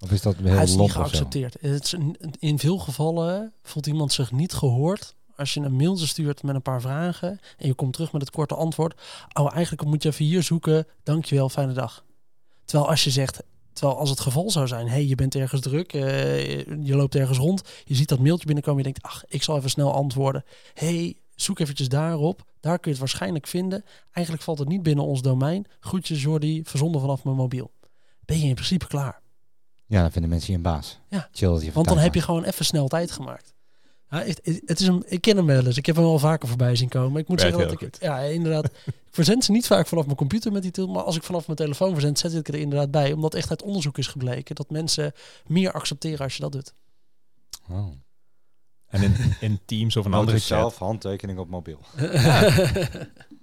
[0.00, 1.56] Of is dat heel Hij is niet geaccepteerd.
[1.60, 1.94] Het is
[2.38, 5.14] in veel gevallen voelt iemand zich niet gehoord.
[5.36, 8.30] Als je een mailtje stuurt met een paar vragen en je komt terug met het
[8.30, 9.00] korte antwoord.
[9.32, 10.86] Oh, eigenlijk moet je even hier zoeken.
[11.02, 12.04] Dankjewel, fijne dag.
[12.64, 15.92] Terwijl als je zegt, terwijl als het geval zou zijn, hey, je bent ergens druk,
[15.92, 19.56] eh, je loopt ergens rond, je ziet dat mailtje binnenkomen, je denkt, ach, ik zal
[19.56, 20.44] even snel antwoorden.
[20.74, 22.46] hey, zoek eventjes daarop.
[22.60, 23.84] Daar kun je het waarschijnlijk vinden.
[24.12, 25.66] Eigenlijk valt het niet binnen ons domein.
[25.80, 27.70] Groetjes Jordi, verzonden vanaf mijn mobiel.
[28.24, 29.20] Ben je in principe klaar.
[29.88, 30.98] Ja, dan vinden mensen je een baas.
[31.08, 31.28] Ja.
[31.32, 33.54] Chill dat je Want dan heb je gewoon even snel tijd gemaakt.
[34.10, 35.76] Ja, het, is een, ik ken hem wel eens.
[35.76, 37.20] Ik heb hem al vaker voorbij zien komen.
[37.20, 38.02] Ik moet Werkt zeggen dat ik...
[38.02, 38.64] Ja, inderdaad.
[38.86, 40.86] ik verzend ze niet vaak vanaf mijn computer met die tool.
[40.86, 43.12] Maar als ik vanaf mijn telefoon verzend, zet ik er inderdaad bij.
[43.12, 45.12] Omdat echt uit onderzoek is gebleken dat mensen
[45.46, 46.72] meer accepteren als je dat doet.
[47.70, 47.92] Oh.
[48.86, 50.74] En in, in Teams of een andere chat.
[50.74, 51.80] handtekening op mobiel.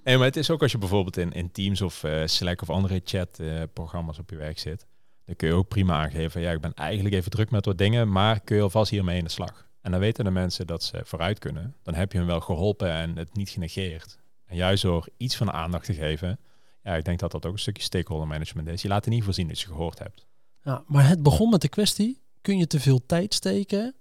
[0.03, 2.69] Nee, maar het is ook als je bijvoorbeeld in, in Teams of eh, Slack of
[2.69, 4.85] andere chatprogramma's op je werk zit.
[5.25, 8.11] Dan kun je ook prima aangeven, ja, ik ben eigenlijk even druk met wat dingen,
[8.11, 9.67] maar kun je alvast hiermee in de slag.
[9.81, 11.75] En dan weten de mensen dat ze vooruit kunnen.
[11.83, 14.17] Dan heb je hen wel geholpen en het niet genegeerd.
[14.45, 16.39] En juist door iets van aandacht te geven,
[16.83, 18.81] ja, ik denk dat dat ook een stukje stakeholder management is.
[18.81, 20.25] Je laat in ieder geval zien dat je gehoord hebt.
[20.61, 23.95] Ja, maar het begon met de kwestie, kun je te veel tijd steken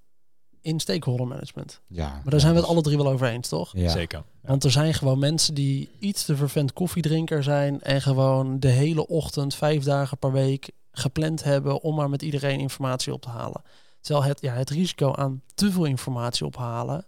[0.60, 1.80] in stakeholder management?
[1.88, 2.08] Ja.
[2.08, 3.72] Maar daar zijn we het alle drie wel over eens, toch?
[3.76, 3.88] Ja.
[3.88, 4.18] Zeker.
[4.42, 4.48] Ja.
[4.48, 9.06] Want er zijn gewoon mensen die iets te vervent koffiedrinker zijn en gewoon de hele
[9.06, 13.62] ochtend, vijf dagen per week gepland hebben om maar met iedereen informatie op te halen.
[14.00, 17.06] Terwijl het, ja, het risico aan te veel informatie ophalen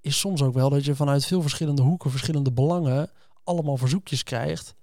[0.00, 3.10] is soms ook wel dat je vanuit veel verschillende hoeken, verschillende belangen
[3.44, 4.74] allemaal verzoekjes krijgt.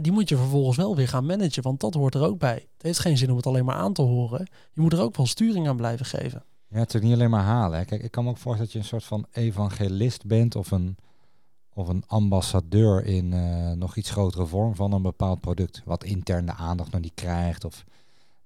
[0.00, 2.68] Die moet je vervolgens wel weer gaan managen, want dat hoort er ook bij.
[2.72, 4.48] Het heeft geen zin om het alleen maar aan te horen.
[4.72, 6.44] Je moet er ook wel sturing aan blijven geven.
[6.68, 7.78] Ja, het is niet alleen maar halen.
[7.78, 7.84] Hè.
[7.84, 10.96] Kijk, ik kan me ook voorstellen dat je een soort van evangelist bent of een,
[11.74, 16.46] of een ambassadeur in eh, nog iets grotere vorm van een bepaald product, wat intern
[16.46, 17.64] de aandacht nog niet krijgt.
[17.64, 17.84] Of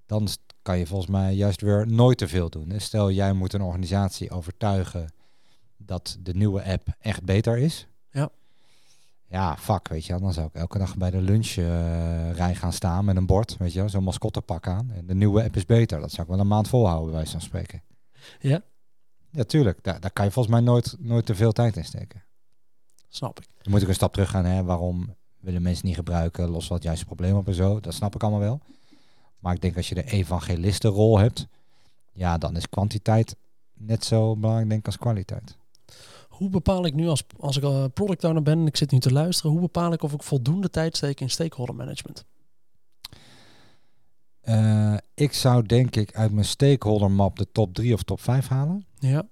[0.07, 0.29] dan
[0.63, 2.73] kan je volgens mij juist weer nooit te veel doen.
[2.77, 5.13] Stel, jij moet een organisatie overtuigen
[5.77, 7.87] dat de nieuwe app echt beter is.
[8.11, 8.29] Ja.
[9.29, 10.21] Ja, fuck, weet je wel.
[10.21, 13.79] Dan zou ik elke dag bij de lunchrij gaan staan met een bord, weet je
[13.79, 14.91] wel, zo'n mascottepak aan.
[14.91, 16.01] En de nieuwe app is beter.
[16.01, 17.83] Dat zou ik wel een maand volhouden, bij wijze van spreken.
[18.41, 18.63] Ja,
[19.31, 19.79] Ja, tuurlijk.
[19.83, 22.26] Daar, daar kan je volgens mij nooit, nooit te veel tijd in steken.
[23.09, 23.47] Snap ik.
[23.63, 24.45] Dan moet ik een stap terug gaan.
[24.45, 24.65] Hè?
[24.65, 27.81] Waarom willen mensen niet gebruiken, los wat juist het probleem op en zo.
[27.81, 28.61] Dat snap ik allemaal wel.
[29.39, 31.47] Maar ik denk als je de evangelistenrol hebt,
[32.13, 33.37] ja, dan is kwantiteit
[33.75, 35.57] net zo belangrijk denk ik als kwaliteit.
[36.29, 38.99] Hoe bepaal ik nu als, als ik uh, product owner ben en ik zit nu
[38.99, 42.25] te luisteren, hoe bepaal ik of ik voldoende tijd steek in stakeholder management?
[44.45, 48.49] Uh, ik zou denk ik uit mijn stakeholder map de top 3 of top 5
[48.49, 48.87] halen.
[48.99, 49.29] Ja.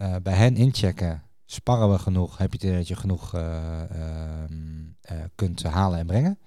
[0.00, 4.52] Uh, bij hen inchecken, sparren we genoeg, heb je het dat je genoeg ehm,
[5.34, 6.38] kunt halen en brengen.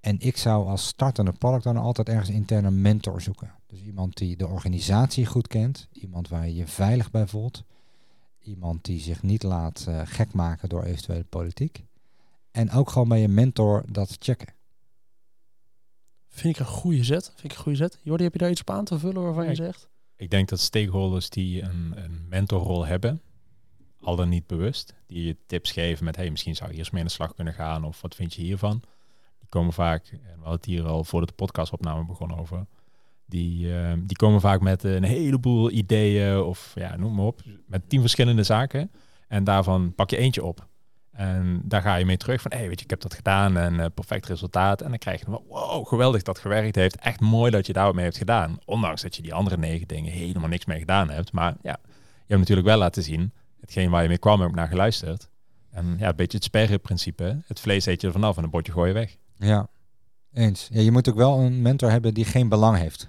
[0.00, 3.54] En ik zou als startende product owner altijd ergens intern een mentor zoeken.
[3.66, 7.64] Dus iemand die de organisatie goed kent, iemand waar je je veilig bij voelt,
[8.38, 11.84] iemand die zich niet laat uh, gek maken door eventuele politiek.
[12.50, 14.54] En ook gewoon bij je mentor dat checken.
[16.28, 17.24] Vind ik een goede zet.
[17.24, 17.98] Vind ik een goede zet.
[18.02, 19.88] Jordi, heb je daar iets op aan te vullen waarvan je zegt?
[20.16, 23.22] Ik denk dat stakeholders die een, een mentorrol hebben,
[24.00, 27.00] al dan niet bewust, die je tips geven met hey, misschien zou je eerst mee
[27.00, 28.82] aan de slag kunnen gaan of wat vind je hiervan?
[29.38, 32.66] Die komen vaak, en we hadden het hier al voor de podcastopname begonnen over,
[33.26, 37.88] die, uh, die komen vaak met een heleboel ideeën of ja, noem maar op, met
[37.88, 38.90] tien verschillende zaken.
[39.28, 40.66] En daarvan pak je eentje op.
[41.10, 43.74] En daar ga je mee terug van, hey, weet je, ik heb dat gedaan en
[43.74, 44.82] uh, perfect resultaat.
[44.82, 46.96] En dan krijg je wow, geweldig dat gewerkt heeft.
[46.96, 48.58] Echt mooi dat je daar wat mee hebt gedaan.
[48.64, 51.32] Ondanks dat je die andere negen dingen helemaal niks mee gedaan hebt.
[51.32, 53.32] Maar ja, je hebt natuurlijk wel laten zien,
[53.68, 55.28] hetgeen waar je mee kwam, heb ik naar geluisterd.
[55.70, 57.42] En ja, een beetje het sperrenprincipe.
[57.46, 59.16] Het vlees eet je er vanaf en een bordje gooi je weg.
[59.36, 59.68] Ja,
[60.32, 60.68] eens.
[60.72, 63.08] Ja, je moet ook wel een mentor hebben die geen belang heeft.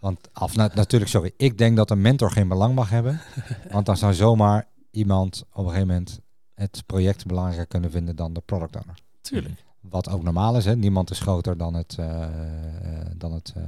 [0.00, 3.20] Want af, natuurlijk, sorry, ik denk dat een mentor geen belang mag hebben.
[3.72, 6.20] want dan zou zomaar iemand op een gegeven moment
[6.54, 8.98] het project belangrijker kunnen vinden dan de product owner.
[9.20, 9.64] Tuurlijk.
[9.80, 10.76] Wat ook normaal is, hè?
[10.76, 12.26] niemand is groter dan het, uh,
[13.16, 13.64] dan, het, uh,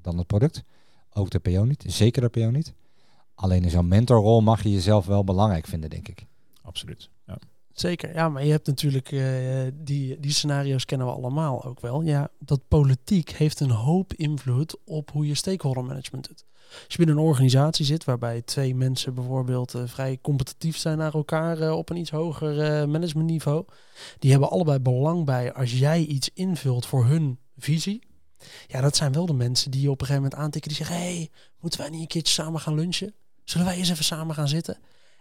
[0.00, 0.62] dan het product.
[1.12, 2.74] Ook de PO niet, zeker de PO niet.
[3.42, 6.26] Alleen in zo'n mentorrol mag je jezelf wel belangrijk vinden, denk ik.
[6.62, 7.10] Absoluut.
[7.26, 7.38] Ja.
[7.72, 9.24] Zeker, ja, maar je hebt natuurlijk uh,
[9.74, 12.02] die, die scenario's kennen we allemaal ook wel.
[12.02, 16.44] Ja, dat politiek heeft een hoop invloed op hoe je stakeholder management doet.
[16.68, 21.14] Als je binnen een organisatie zit waarbij twee mensen bijvoorbeeld uh, vrij competitief zijn naar
[21.14, 23.64] elkaar uh, op een iets hoger managementniveau,
[24.18, 28.02] die hebben allebei belang bij als jij iets invult voor hun visie.
[28.66, 30.96] Ja, dat zijn wel de mensen die je op een gegeven moment aantikken die zeggen:
[30.96, 33.14] hey, moeten wij niet een keertje samen gaan lunchen?
[33.44, 34.78] Zullen wij eens even samen gaan zitten?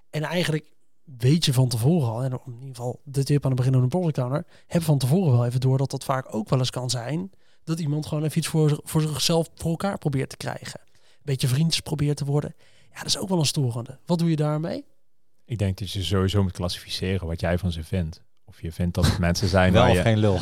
[0.10, 0.72] En eigenlijk
[1.04, 3.82] weet je van tevoren al, en in ieder geval de tip aan het begin van
[3.84, 6.70] een product owner, heb van tevoren wel even door dat dat vaak ook wel eens
[6.70, 7.32] kan zijn
[7.64, 10.80] dat iemand gewoon even iets voor, voor zichzelf voor elkaar probeert te krijgen.
[10.82, 12.56] Een beetje vriendjes probeert te worden.
[12.92, 14.00] Ja, dat is ook wel een storende.
[14.06, 14.86] Wat doe je daarmee?
[15.46, 18.22] Ik denk dat je sowieso moet klassificeren wat jij van ze vindt.
[18.52, 20.02] Of je vindt dat het mensen zijn wel je...
[20.02, 20.40] geen lul.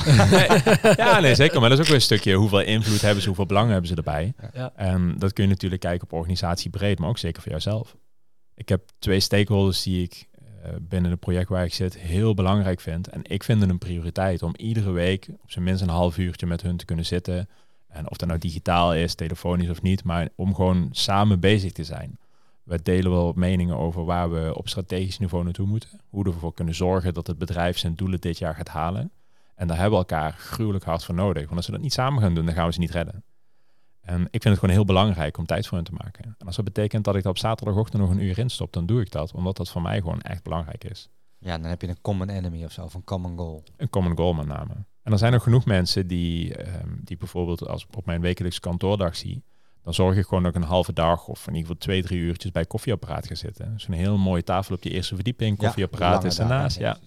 [1.05, 1.59] ja, nee, zeker.
[1.59, 3.95] Maar dat is ook weer een stukje hoeveel invloed hebben ze, hoeveel belang hebben ze
[3.95, 4.33] erbij.
[4.53, 4.71] Ja.
[4.75, 7.95] En dat kun je natuurlijk kijken op organisatie breed, maar ook zeker voor jouzelf.
[8.55, 12.79] Ik heb twee stakeholders die ik uh, binnen het project waar ik zit heel belangrijk
[12.79, 13.07] vind.
[13.07, 16.45] En ik vind het een prioriteit om iedere week op zijn minst een half uurtje
[16.45, 17.49] met hun te kunnen zitten.
[17.87, 21.83] En of dat nou digitaal is, telefonisch of niet, maar om gewoon samen bezig te
[21.83, 22.17] zijn.
[22.69, 25.89] We delen wel meningen over waar we op strategisch niveau naartoe moeten.
[26.10, 29.12] Hoe we ervoor kunnen zorgen dat het bedrijf zijn doelen dit jaar gaat halen.
[29.55, 31.43] En daar hebben we elkaar gruwelijk hard voor nodig.
[31.43, 33.23] Want als we dat niet samen gaan doen, dan gaan we ze niet redden.
[34.01, 36.36] En ik vind het gewoon heel belangrijk om tijd voor hen te maken.
[36.38, 38.86] En als dat betekent dat ik dat op zaterdagochtend nog een uur in stop, dan
[38.86, 39.32] doe ik dat.
[39.32, 41.10] Omdat dat voor mij gewoon echt belangrijk is.
[41.39, 43.63] Ja, dan heb je een common enemy of zo, of een common goal.
[43.77, 44.73] Een common goal met name.
[45.03, 48.60] En er zijn nog genoeg mensen die, um, die bijvoorbeeld als ik op mijn wekelijkse
[48.60, 49.43] kantoordag zie,
[49.83, 52.51] dan zorg ik gewoon ook een halve dag of in ieder geval twee, drie uurtjes
[52.51, 53.79] bij koffieapparaat gaan zitten.
[53.79, 56.77] Zo'n heel mooie tafel op je eerste verdieping, koffieapparaat is ernaast.
[56.77, 56.97] Ja.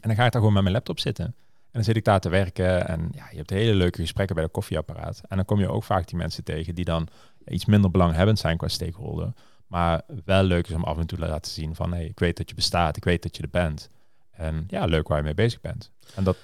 [0.00, 1.24] En dan ga ik daar gewoon met mijn laptop zitten.
[1.24, 4.44] En dan zit ik daar te werken en ja, je hebt hele leuke gesprekken bij
[4.44, 5.20] de koffieapparaat.
[5.28, 7.08] En dan kom je ook vaak die mensen tegen die dan
[7.46, 9.32] iets minder belanghebbend zijn qua stakeholder.
[9.66, 12.36] Maar wel leuk is om af en toe te laten zien van, hey, ik weet
[12.36, 13.90] dat je bestaat, ik weet dat je er bent.
[14.30, 15.90] En ja, leuk waar je mee bezig bent.
[16.14, 16.36] En dat...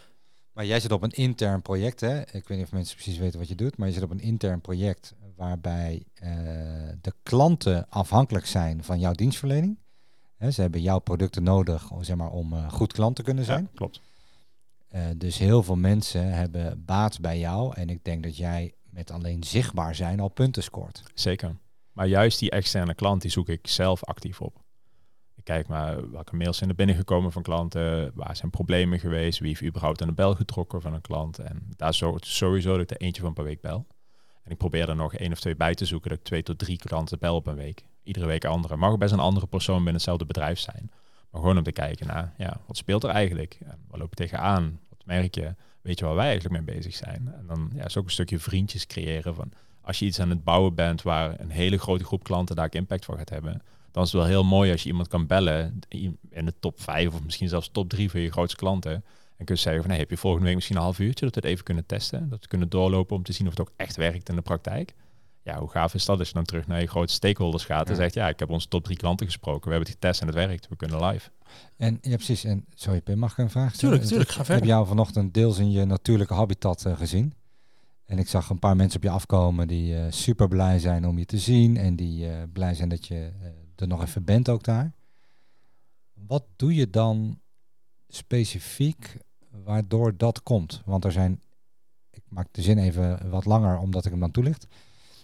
[0.53, 2.21] Maar jij zit op een intern project, hè?
[2.21, 4.21] Ik weet niet of mensen precies weten wat je doet, maar je zit op een
[4.21, 6.31] intern project waarbij uh,
[7.01, 9.79] de klanten afhankelijk zijn van jouw dienstverlening.
[10.37, 13.45] He, ze hebben jouw producten nodig om, zeg maar, om uh, goed klant te kunnen
[13.45, 13.63] zijn.
[13.63, 14.01] Ja, klopt.
[14.95, 17.75] Uh, dus heel veel mensen hebben baat bij jou.
[17.75, 21.03] En ik denk dat jij met alleen zichtbaar zijn al punten scoort.
[21.15, 21.57] Zeker.
[21.93, 24.63] Maar juist die externe klant, die zoek ik zelf actief op.
[25.35, 29.49] Ik kijk maar welke mails zijn er binnengekomen van klanten, waar zijn problemen geweest, wie
[29.49, 31.39] heeft überhaupt aan de bel getrokken van een klant.
[31.39, 33.87] En daar zorgt sowieso dat ik er eentje van per week bel.
[34.43, 36.59] En ik probeer er nog één of twee bij te zoeken, dat ik twee tot
[36.59, 37.85] drie klanten bel op een week.
[38.03, 38.77] Iedere week een andere.
[38.77, 40.91] Mag best een andere persoon binnen hetzelfde bedrijf zijn.
[41.31, 43.59] Maar gewoon om te kijken naar, ja, wat speelt er eigenlijk?
[43.89, 44.81] Wat loop je tegenaan?
[44.89, 45.55] Wat merk je?
[45.83, 47.33] Weet je waar wij eigenlijk mee bezig zijn?
[47.39, 50.45] En dan ja, is ook een stukje vriendjes creëren van, als je iets aan het
[50.45, 54.13] bouwen bent waar een hele grote groep klanten daar impact van gaat hebben, dan is
[54.13, 55.79] het wel heel mooi als je iemand kan bellen
[56.31, 59.05] in de top 5 of misschien zelfs top 3 van je grootste klanten.
[59.41, 61.35] En kun je zeggen van, hey, heb je volgende week misschien een half uurtje dat
[61.35, 62.29] we het even kunnen testen?
[62.29, 64.95] Dat we kunnen doorlopen om te zien of het ook echt werkt in de praktijk.
[65.43, 67.97] Ja, hoe gaaf is dat als je dan terug naar je grote stakeholders gaat en
[67.97, 70.37] zegt, ja, ik heb onze top drie klanten gesproken, we hebben het getest en het
[70.37, 71.31] werkt, we kunnen live.
[71.77, 72.45] En ja, precies.
[72.45, 73.95] En sorry, Pim, mag ik een vraag stellen?
[73.95, 74.55] Tuurlijk, tuurlijk, ga verder.
[74.55, 77.35] Ik heb jou vanochtend deels in je natuurlijke habitat uh, gezien.
[78.05, 81.19] En ik zag een paar mensen op je afkomen die uh, super blij zijn om
[81.19, 83.33] je te zien en die uh, blij zijn dat je
[83.77, 84.93] er nog even bent ook daar.
[86.13, 87.41] Wat doe je dan
[88.09, 89.17] specifiek
[89.65, 90.83] waardoor dat komt?
[90.85, 91.41] Want er zijn,
[92.11, 94.67] ik maak de zin even wat langer omdat ik hem dan toelicht.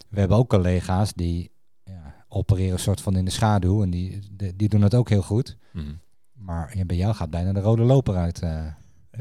[0.08, 1.50] We hebben ook collega's die
[1.84, 4.20] ja, opereren een soort van in de schaduw en die,
[4.54, 5.56] die doen het ook heel goed.
[5.72, 5.94] Mhm.
[6.32, 8.42] Maar ja, bij jou gaat bijna de rode loper uit.
[8.42, 8.66] Uh.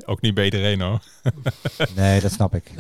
[0.06, 1.04] Ook niet bij iedereen hoor.
[1.95, 2.71] nee, dat snap ik.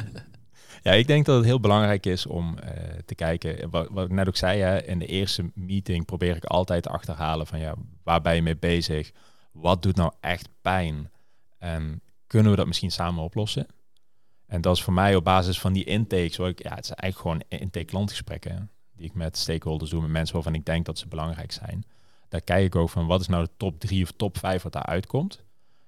[0.81, 2.69] Ja, ik denk dat het heel belangrijk is om uh,
[3.05, 3.69] te kijken.
[3.69, 6.89] Wat, wat, ik net ook zei, hè, in de eerste meeting probeer ik altijd te
[6.89, 9.11] achterhalen van ja, waar ben je mee bezig?
[9.51, 11.11] Wat doet nou echt pijn?
[11.57, 13.67] En kunnen we dat misschien samen oplossen?
[14.45, 17.17] En dat is voor mij op basis van die intakes, ik, ja, het is eigenlijk
[17.17, 21.07] gewoon intake klantgesprekken die ik met stakeholders doe, met mensen waarvan ik denk dat ze
[21.07, 21.85] belangrijk zijn.
[22.29, 24.73] Daar kijk ik ook van wat is nou de top drie of top vijf wat
[24.73, 25.43] daar uitkomt.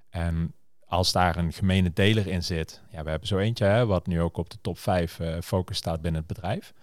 [0.09, 0.53] En
[0.85, 4.21] als daar een gemene deler in zit, ja, we hebben zo eentje, hè, wat nu
[4.21, 6.73] ook op de top 5 uh, eh, focus staat binnen het bedrijf,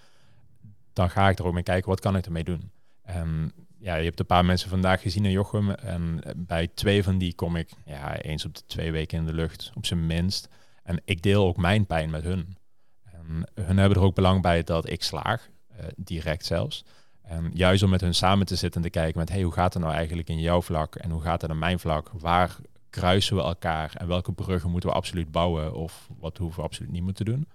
[0.92, 2.70] dan ga ik er ook mee kijken, wat kan ik ermee doen?
[3.02, 3.52] En
[3.84, 7.34] ja, je hebt een paar mensen vandaag gezien in Jochem en bij twee van die
[7.34, 10.48] kom ik ja, eens op de twee weken in de lucht, op zijn minst.
[10.82, 12.56] En ik deel ook mijn pijn met hun.
[13.02, 16.84] En hun hebben er ook belang bij dat ik slaag, uh, direct zelfs.
[17.22, 19.74] En juist om met hun samen te zitten en te kijken met, hey, hoe gaat
[19.74, 22.10] het nou eigenlijk in jouw vlak en hoe gaat het in mijn vlak?
[22.12, 22.56] Waar
[22.90, 26.92] kruisen we elkaar en welke bruggen moeten we absoluut bouwen of wat hoeven we absoluut
[26.92, 27.48] niet moeten doen.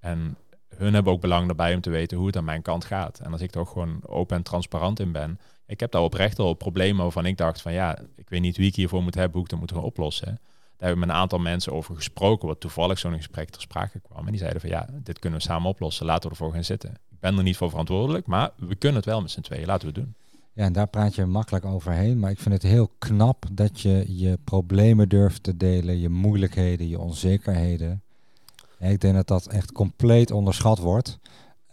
[0.00, 0.36] En
[0.76, 3.18] hun hebben ook belang daarbij om te weten hoe het aan mijn kant gaat.
[3.18, 5.38] En als ik toch gewoon open en transparant in ben.
[5.72, 8.66] Ik heb daar oprecht al problemen waarvan ik dacht van ja, ik weet niet wie
[8.66, 10.26] ik hiervoor moet hebben, hoe ik dat moet gaan oplossen.
[10.76, 14.24] Daar hebben we een aantal mensen over gesproken, wat toevallig zo'n gesprek ter sprake kwam.
[14.24, 16.90] En die zeiden van ja, dit kunnen we samen oplossen, laten we ervoor gaan zitten.
[16.90, 19.88] Ik ben er niet voor verantwoordelijk, maar we kunnen het wel met z'n tweeën, laten
[19.88, 20.14] we het doen.
[20.52, 22.18] Ja, en daar praat je makkelijk overheen.
[22.18, 26.88] Maar ik vind het heel knap dat je je problemen durft te delen, je moeilijkheden,
[26.88, 28.02] je onzekerheden.
[28.78, 31.18] ik denk dat dat echt compleet onderschat wordt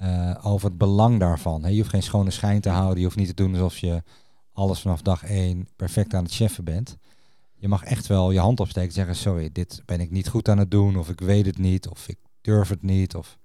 [0.02, 1.62] uh, over het belang daarvan.
[1.62, 4.04] je hoeft geen schone schijn te houden, je hoeft niet te doen alsof je
[4.54, 6.98] alles vanaf dag één perfect aan het cheffen bent.
[7.56, 10.50] Je mag echt wel je hand opsteken en zeggen, sorry, dit ben ik niet goed
[10.50, 13.38] aan het doen, of ik weet het niet, of ik durf het niet, of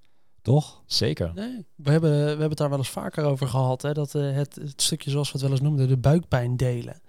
[0.42, 0.82] toch?
[0.86, 1.32] Zeker.
[1.34, 3.82] Nee, we, hebben, we hebben het daar wel eens vaker over gehad.
[3.82, 7.00] Hè, dat uh, het, het, stukje zoals we het wel eens noemden, de buikpijn delen.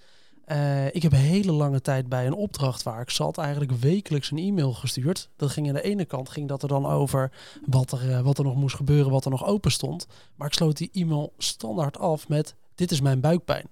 [0.52, 4.32] Uh, ik heb een hele lange tijd bij een opdracht waar ik zat, eigenlijk wekelijks
[4.32, 5.30] een e-mail gestuurd.
[5.36, 7.32] Dat ging aan de ene kant ging dat er dan over
[7.66, 10.08] wat er, uh, wat er nog moest gebeuren, wat er nog open stond.
[10.36, 13.68] Maar ik sloot die e-mail standaard af met dit is mijn buikpijn.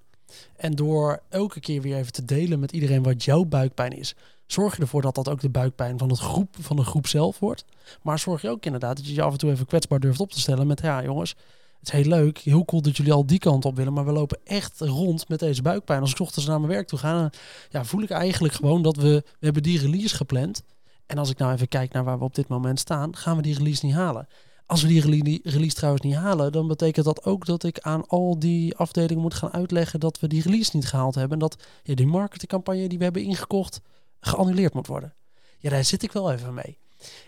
[0.56, 4.14] En door elke keer weer even te delen met iedereen wat jouw buikpijn is,
[4.46, 7.38] zorg je ervoor dat dat ook de buikpijn van, het groep, van de groep zelf
[7.38, 7.64] wordt.
[8.02, 10.30] Maar zorg je ook inderdaad dat je je af en toe even kwetsbaar durft op
[10.30, 11.36] te stellen met, ja jongens,
[11.84, 14.12] het is heel leuk, heel cool dat jullie al die kant op willen, maar we
[14.12, 16.00] lopen echt rond met deze buikpijn.
[16.00, 17.30] Als ik ochtends naar mijn werk toe ga,
[17.70, 20.62] ja, voel ik eigenlijk gewoon dat we, we hebben die release gepland.
[21.06, 23.42] En als ik nou even kijk naar waar we op dit moment staan, gaan we
[23.42, 24.28] die release niet halen.
[24.66, 28.38] Als we die release trouwens niet halen, dan betekent dat ook dat ik aan al
[28.38, 31.32] die afdelingen moet gaan uitleggen dat we die release niet gehaald hebben.
[31.32, 33.80] En dat ja, die marketingcampagne die we hebben ingekocht,
[34.20, 35.14] geannuleerd moet worden.
[35.58, 36.78] Ja, daar zit ik wel even mee.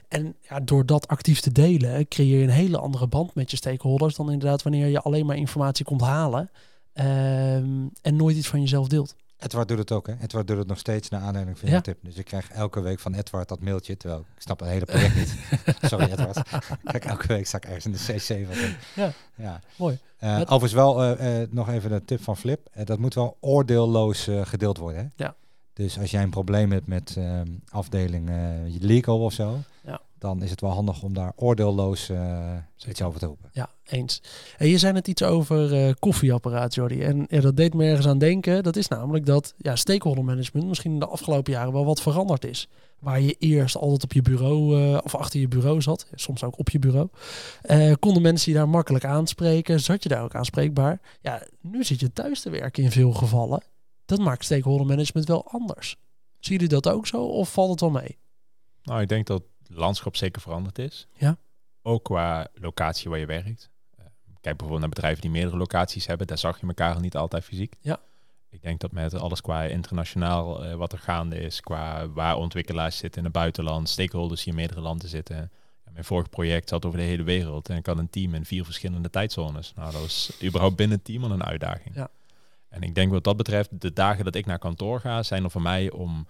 [0.08, 3.56] En ja, door dat actief te delen, creëer je een hele andere band met je
[3.56, 6.50] stakeholders dan inderdaad wanneer je alleen maar informatie komt halen
[6.94, 9.14] um, en nooit iets van jezelf deelt.
[9.38, 10.14] Edward doet het ook, hè?
[10.22, 11.98] Edward doet het nog steeds naar aanleiding van je tip.
[12.02, 15.14] Dus ik krijg elke week van Edward dat mailtje, terwijl ik snap het hele project
[15.16, 15.34] niet.
[15.90, 16.48] Sorry Edward.
[16.84, 18.46] Kijk, elke week sta ik ergens in de CC.
[18.94, 19.12] Ja.
[19.34, 19.98] ja, mooi.
[20.20, 22.68] Uh, overigens wel uh, uh, nog even de tip van Flip.
[22.84, 25.24] dat moet wel oordeelloos gedeeld worden, hè?
[25.24, 25.34] Ja.
[25.76, 28.30] Dus als jij een probleem hebt met ehm, afdeling
[28.80, 32.56] legal of zo, ja dan is het wel handig om daar oordeelloos uh,
[32.88, 33.50] iets over te roepen.
[33.52, 34.22] Ja, eens.
[34.58, 37.02] En je zei net iets over uh, koffieapparaat, Jordi.
[37.02, 38.62] En ja, dat deed me ergens aan denken.
[38.62, 42.44] Dat is namelijk dat ja, stakeholder management misschien in de afgelopen jaren wel wat veranderd
[42.44, 42.68] is.
[42.98, 46.58] Waar je eerst altijd op je bureau uh, of achter je bureau zat, soms ook
[46.58, 47.08] op je bureau,
[47.98, 49.80] konden mensen je daar makkelijk aanspreken.
[49.80, 51.00] Zat je daar ook aanspreekbaar?
[51.20, 53.62] Ja, nu zit je thuis te werken in veel gevallen.
[54.06, 55.96] Dat maakt stakeholder management wel anders.
[56.38, 58.18] Zien jullie dat ook zo of valt het wel mee?
[58.82, 61.06] Nou, ik denk dat landschap zeker veranderd is.
[61.12, 61.36] Ja.
[61.82, 63.70] Ook qua locatie waar je werkt.
[63.98, 66.26] Uh, kijk bijvoorbeeld naar bedrijven die meerdere locaties hebben.
[66.26, 67.74] Daar zag je elkaar niet altijd fysiek.
[67.80, 68.00] Ja.
[68.50, 72.96] Ik denk dat met alles qua internationaal uh, wat er gaande is, qua waar ontwikkelaars
[72.96, 75.36] zitten in het buitenland, stakeholders die in meerdere landen zitten.
[75.84, 78.44] Ja, mijn vorig project zat over de hele wereld en ik had een team in
[78.44, 79.72] vier verschillende tijdzones.
[79.74, 81.94] Nou, dat was überhaupt binnen het team al een uitdaging.
[81.94, 82.10] Ja.
[82.68, 85.50] En ik denk wat dat betreft, de dagen dat ik naar kantoor ga, zijn er
[85.50, 86.26] voor mij om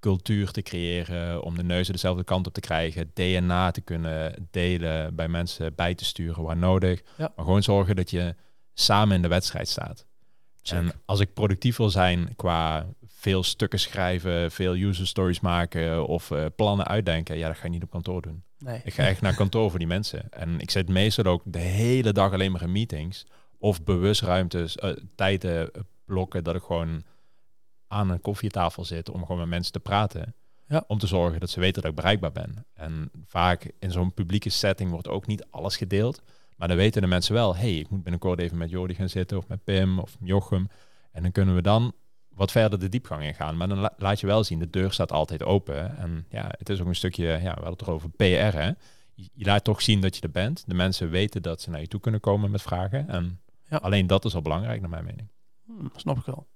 [0.00, 5.14] cultuur te creëren, om de neuzen dezelfde kant op te krijgen, DNA te kunnen delen,
[5.14, 7.02] bij mensen bij te sturen waar nodig.
[7.16, 7.32] Ja.
[7.36, 8.34] Maar gewoon zorgen dat je
[8.74, 10.06] samen in de wedstrijd staat.
[10.62, 16.30] En als ik productief wil zijn qua veel stukken schrijven, veel user stories maken of
[16.30, 18.42] eh, plannen uitdenken, ja, dat ga je niet op kantoor doen.
[18.58, 18.80] Nee.
[18.84, 20.30] Ik ga echt naar kantoor voor die mensen.
[20.30, 23.26] En ik zit meestal ook de hele dag alleen maar in meetings.
[23.58, 27.02] Of bewust ruimtes, eh, tijden eh, blokken dat ik gewoon
[27.88, 30.34] aan een koffietafel zit om gewoon met mensen te praten.
[30.68, 30.84] Ja.
[30.86, 32.66] Om te zorgen dat ze weten dat ik bereikbaar ben.
[32.74, 36.22] En vaak in zo'n publieke setting wordt ook niet alles gedeeld.
[36.56, 39.36] Maar dan weten de mensen wel, hey, ik moet binnenkort even met Jordi gaan zitten
[39.38, 40.68] of met Pim of Jochem.
[41.12, 41.92] En dan kunnen we dan
[42.28, 43.56] wat verder de diepgang ingaan.
[43.56, 45.96] Maar dan la- laat je wel zien, de deur staat altijd open.
[45.96, 48.24] En ja, het is ook een stukje, ja, we hadden het erover, PR
[48.56, 48.70] hè.
[49.14, 50.64] Je, je laat toch zien dat je er bent.
[50.66, 53.08] De mensen weten dat ze naar je toe kunnen komen met vragen.
[53.08, 53.40] En
[53.70, 53.76] Ja.
[53.76, 55.28] alleen dat is al belangrijk naar mijn mening.
[55.66, 56.46] Hm, snap ik wel.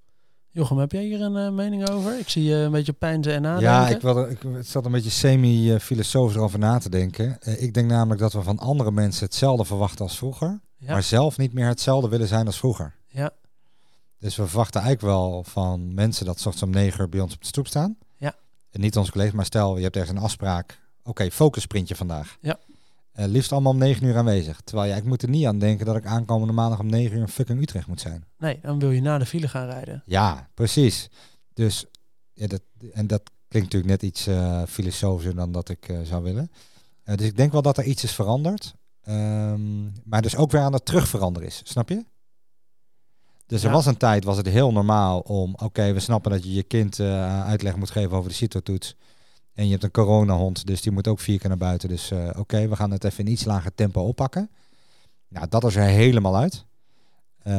[0.50, 2.18] Jochem, heb jij hier een eh, mening over?
[2.18, 3.70] Ik zie je een beetje pijnzen en nadenken.
[3.70, 7.40] Ja, ik, wilde, ik zat een beetje semi-filosofisch erover na te denken.
[7.40, 10.60] Eh, ik denk namelijk dat we van andere mensen hetzelfde verwachten als vroeger.
[10.76, 10.92] Ja.
[10.92, 12.94] Maar zelf niet meer hetzelfde willen zijn als vroeger.
[13.08, 13.30] Ja.
[14.18, 17.34] Dus we verwachten eigenlijk wel van mensen dat 's ochtends om negen uur bij ons
[17.34, 17.96] op de stoep staan.
[18.16, 18.34] Ja.
[18.70, 20.80] En niet onze collega's, maar stel je hebt ergens een afspraak.
[21.02, 22.36] Oké, focusprintje vandaag.
[22.40, 22.58] Ja.
[23.12, 24.60] Eh, liefst allemaal om negen uur aanwezig.
[24.60, 27.20] Terwijl ja, ik moet er niet aan denken dat ik aankomende maandag om negen uur
[27.20, 28.24] in fucking Utrecht moet zijn.
[28.38, 30.02] Nee, dan wil je na de file gaan rijden.
[30.06, 31.10] Ja, precies.
[31.54, 31.84] Dus
[32.32, 36.22] ja, dat, en dat klinkt natuurlijk net iets eh, filosofischer dan dat ik eh, zou
[36.22, 36.50] willen.
[37.04, 38.74] Dus ik denk wel dat er iets is veranderd.
[39.02, 41.60] Ehm, maar dus ook weer aan het terugveranderen is.
[41.64, 42.04] Snap je?
[43.46, 46.52] Dus er was een tijd, was het heel normaal om, oké, we snappen dat je
[46.52, 48.96] je kind uitleg moet geven over de CITO-toets.
[49.54, 51.88] En je hebt een coronahond, dus die moet ook vier keer naar buiten.
[51.88, 54.50] Dus eh, oké, we gaan het even in iets lager tempo oppakken.
[55.28, 56.64] Nou, dat is er helemaal uit.
[57.38, 57.52] Eh,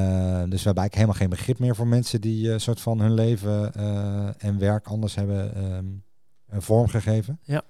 [0.43, 3.13] dus we hebben eigenlijk helemaal geen begrip meer voor mensen die een soort van hun
[3.13, 3.73] leven
[4.39, 5.85] en werk anders hebben ehm,
[6.47, 7.39] een vorm gegeven.
[7.43, 7.61] Ja.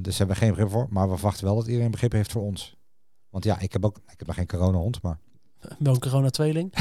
[0.00, 0.86] Dus hebben we geen begrip voor.
[0.90, 2.76] Maar we verwachten wel dat iedereen begrip heeft voor ons.
[3.30, 5.18] Want ja, ik heb ook, ik heb nog geen coronahond, maar
[5.78, 6.72] Wel een corona-tweeling.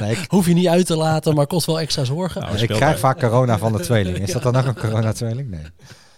[0.00, 2.40] nee, ik, Hoef je niet uit te laten, maar kost wel extra zorgen.
[2.40, 4.18] Nou, ik krijg vaak corona van de tweeling.
[4.18, 5.50] Is dat dan ook een corona-tweeling?
[5.50, 5.64] Nee.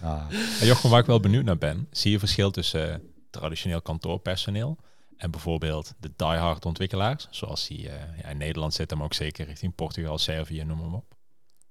[0.01, 0.23] Ah.
[0.61, 2.99] En Jochem, waar ik wel benieuwd naar ben, zie je verschil tussen eh,
[3.31, 4.79] traditioneel kantoorpersoneel
[5.17, 9.47] en bijvoorbeeld de diehard ontwikkelaars, zoals die eh, ja, in Nederland zitten, maar ook zeker
[9.47, 11.15] richting Portugal, Servië, noem maar op.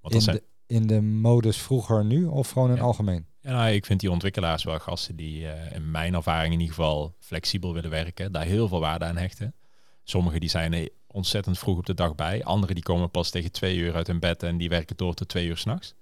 [0.01, 0.43] Want In, dat zijn, de,
[0.75, 2.81] in de modus vroeger nu of gewoon in Ja.
[2.81, 3.25] algemeen?
[3.41, 6.75] Ja, nou, ik vind die ontwikkelaars wel gasten die eh, in mijn ervaring in ieder
[6.75, 9.53] geval flexibel willen werken, daar heel veel waarde aan hechten.
[10.03, 13.77] Sommigen die zijn ontzettend vroeg op de dag bij, anderen die komen pas tegen twee
[13.77, 15.93] uur uit hun bed en die werken door tot twee uur s'nachts.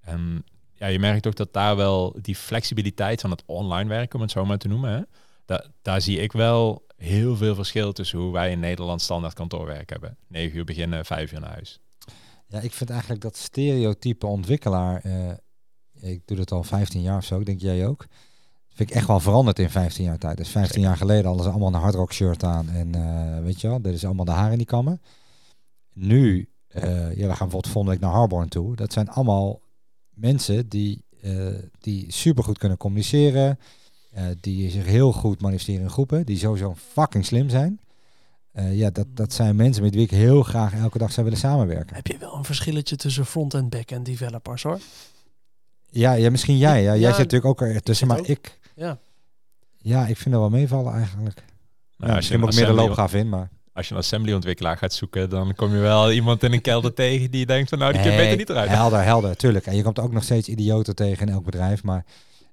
[0.00, 4.20] En ja, je merkt ook dat daar wel die flexibiliteit van het online werken, om
[4.20, 5.00] het zo maar te noemen, hè,
[5.44, 9.90] da- daar zie ik wel heel veel verschil tussen hoe wij in Nederland standaard kantoorwerk
[9.90, 10.16] hebben.
[10.28, 11.80] 9 uur beginnen, 5 uur naar huis.
[12.46, 15.32] Ja, ik vind eigenlijk dat stereotype ontwikkelaar, eh,
[16.04, 18.06] ik doe dat al 15 jaar of zo, denk jij ook.
[18.74, 20.36] Vind ik echt wel veranderd in 15 jaar tijd.
[20.36, 23.68] Dus 15 jaar geleden hadden ze allemaal een hardrock shirt aan en eh, weet je
[23.68, 25.00] wel, dit is allemaal de haren in die kammen.
[25.92, 28.76] Nu, eh, ja, we gaan bijvoorbeeld volgende week naar Harborn toe.
[28.76, 29.60] Dat zijn allemaal
[30.10, 31.46] mensen die, eh,
[31.78, 33.58] die supergoed kunnen communiceren,
[34.40, 37.80] die zich heel goed manifesteren in groepen, die sowieso fucking slim zijn.
[38.52, 41.96] Ja, dat, dat zijn mensen met wie ik heel graag elke dag zou willen samenwerken.
[41.96, 44.78] Heb je wel een verschilletje tussen front- en back-end developers hoor.
[45.94, 46.82] Ja, ja misschien jij.
[46.82, 46.90] Ja.
[46.90, 48.26] Jij Ja, zit natuurlijk ook ertussen, zit maar ook.
[48.26, 48.58] ik...
[48.74, 48.98] Ja.
[49.78, 51.42] Ja, ik vind dat wel meevallen eigenlijk.
[51.96, 53.48] Nou, Ja, als, je ik meer de loopgraaf in, maar...
[53.72, 57.30] als je een assembly-ontwikkelaar gaat zoeken, dan kom je wel iemand in een kelder tegen
[57.30, 58.70] die denkt van nou, die kun je Nee, beter niet eruit.
[58.70, 59.66] Helder, helder, tuurlijk.
[59.66, 61.82] En je komt ook nog steeds idioten tegen in elk bedrijf.
[61.82, 62.04] Maar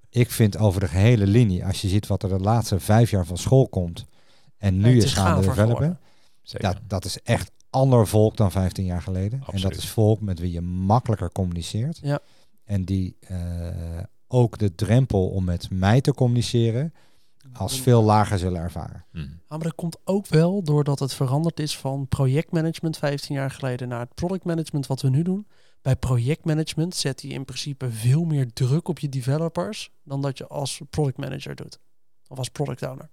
[0.09, 3.25] ik vind over de gehele linie, als je ziet wat er de laatste vijf jaar
[3.25, 4.05] van school komt...
[4.57, 5.99] en nu Nee, is is gaan developen...
[6.43, 9.43] Dat, dat is echt ander volk dan 15 jaar geleden.
[9.51, 11.99] En dat is volk met wie je makkelijker communiceert.
[12.01, 12.19] Ja.
[12.71, 16.93] En die eh, ook de drempel om met mij te communiceren
[17.53, 19.05] als veel lager zullen ervaren.
[19.11, 19.17] Hm.
[19.17, 23.87] Ja, maar dat komt ook wel doordat het veranderd is van projectmanagement 15 jaar geleden
[23.87, 25.47] naar het productmanagement wat we nu doen.
[25.81, 30.47] Bij projectmanagement zet hij in principe veel meer druk op je developers dan dat je
[30.47, 31.79] als product manager doet.
[32.27, 33.09] Of als product owner.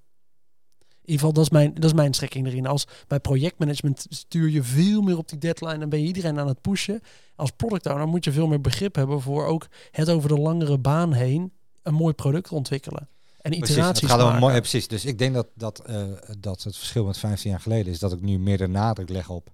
[1.08, 2.66] In ieder geval, dat is mijn, dat is mijn strekking erin.
[2.66, 6.48] Als bij projectmanagement stuur je veel meer op die deadline en ben je iedereen aan
[6.48, 7.00] het pushen.
[7.36, 10.78] Als product owner moet je veel meer begrip hebben voor ook het over de langere
[10.78, 11.52] baan heen
[11.82, 13.08] een mooi product ontwikkelen.
[13.40, 14.88] En Precies, iteraties het gaat mooi, ja, precies.
[14.88, 16.02] Dus ik denk dat, dat, eh,
[16.38, 19.28] dat het verschil met 15 jaar geleden is dat ik nu meer de nadruk leg
[19.28, 19.50] op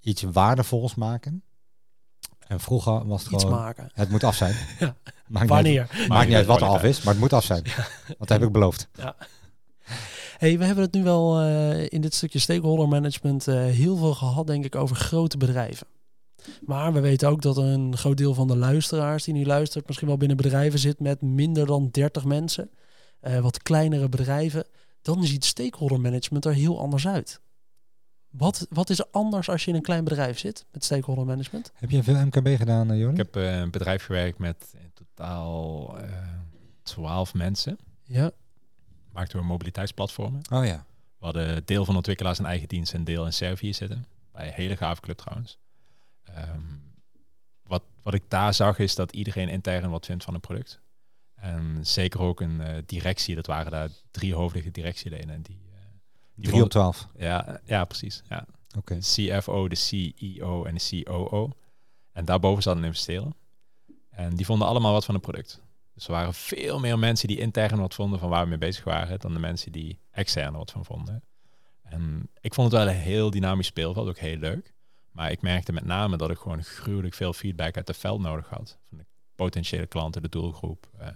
[0.00, 1.42] iets waardevols maken.
[2.38, 3.90] En vroeger was het Iets gewoon, maken.
[3.94, 4.54] het moet af zijn.
[4.78, 4.96] Ja.
[5.26, 5.88] Maakt Wanneer?
[5.90, 7.62] Niet uit, maakt niet uit wat er af is, maar het moet af zijn.
[8.06, 8.88] Want dat heb ik beloofd.
[10.40, 14.14] Hey, we hebben het nu wel uh, in dit stukje stakeholder management uh, heel veel
[14.14, 15.86] gehad, denk ik, over grote bedrijven.
[16.60, 20.08] Maar we weten ook dat een groot deel van de luisteraars die nu luistert, misschien
[20.08, 22.70] wel binnen bedrijven zit met minder dan 30 mensen.
[23.22, 24.64] Uh, wat kleinere bedrijven.
[25.02, 27.40] Dan ziet stakeholder management er heel anders uit.
[28.30, 31.72] Wat, wat is er anders als je in een klein bedrijf zit met stakeholder management?
[31.74, 35.94] Heb je veel MKB gedaan, uh, Ik heb uh, een bedrijf gewerkt met in totaal
[36.00, 36.04] uh,
[36.82, 37.78] 12 mensen.
[38.02, 38.32] Ja.
[39.12, 40.42] Maakten we mobiliteitsplatformen.
[40.52, 40.84] Oh ja.
[41.18, 44.06] We hadden deel van ontwikkelaars een eigen dienst en deel in Servië zitten.
[44.32, 45.58] Bij een hele gave club trouwens.
[46.28, 46.82] Um,
[47.62, 50.80] wat, wat ik daar zag is dat iedereen intern wat vindt van een product.
[51.34, 55.30] En zeker ook een uh, directie, dat waren daar drie hoofdige directieleden.
[55.30, 55.78] En die, uh,
[56.34, 57.08] die drie op twaalf?
[57.16, 58.22] Ja, ja, precies.
[58.28, 58.46] Ja.
[58.68, 58.78] Oké.
[58.78, 58.98] Okay.
[58.98, 61.52] De CFO, de CEO en de COO.
[62.12, 63.32] En daarboven zat een investeerder.
[64.10, 65.60] En die vonden allemaal wat van het product.
[66.00, 68.84] Dus er waren veel meer mensen die intern wat vonden van waar we mee bezig
[68.84, 71.22] waren, dan de mensen die extern wat van vonden.
[71.82, 74.74] En ik vond het wel een heel dynamisch speelveld, ook heel leuk.
[75.10, 78.48] Maar ik merkte met name dat ik gewoon gruwelijk veel feedback uit het veld nodig
[78.48, 78.78] had.
[78.88, 80.90] Van de potentiële klanten, de doelgroep.
[81.00, 81.06] Uh,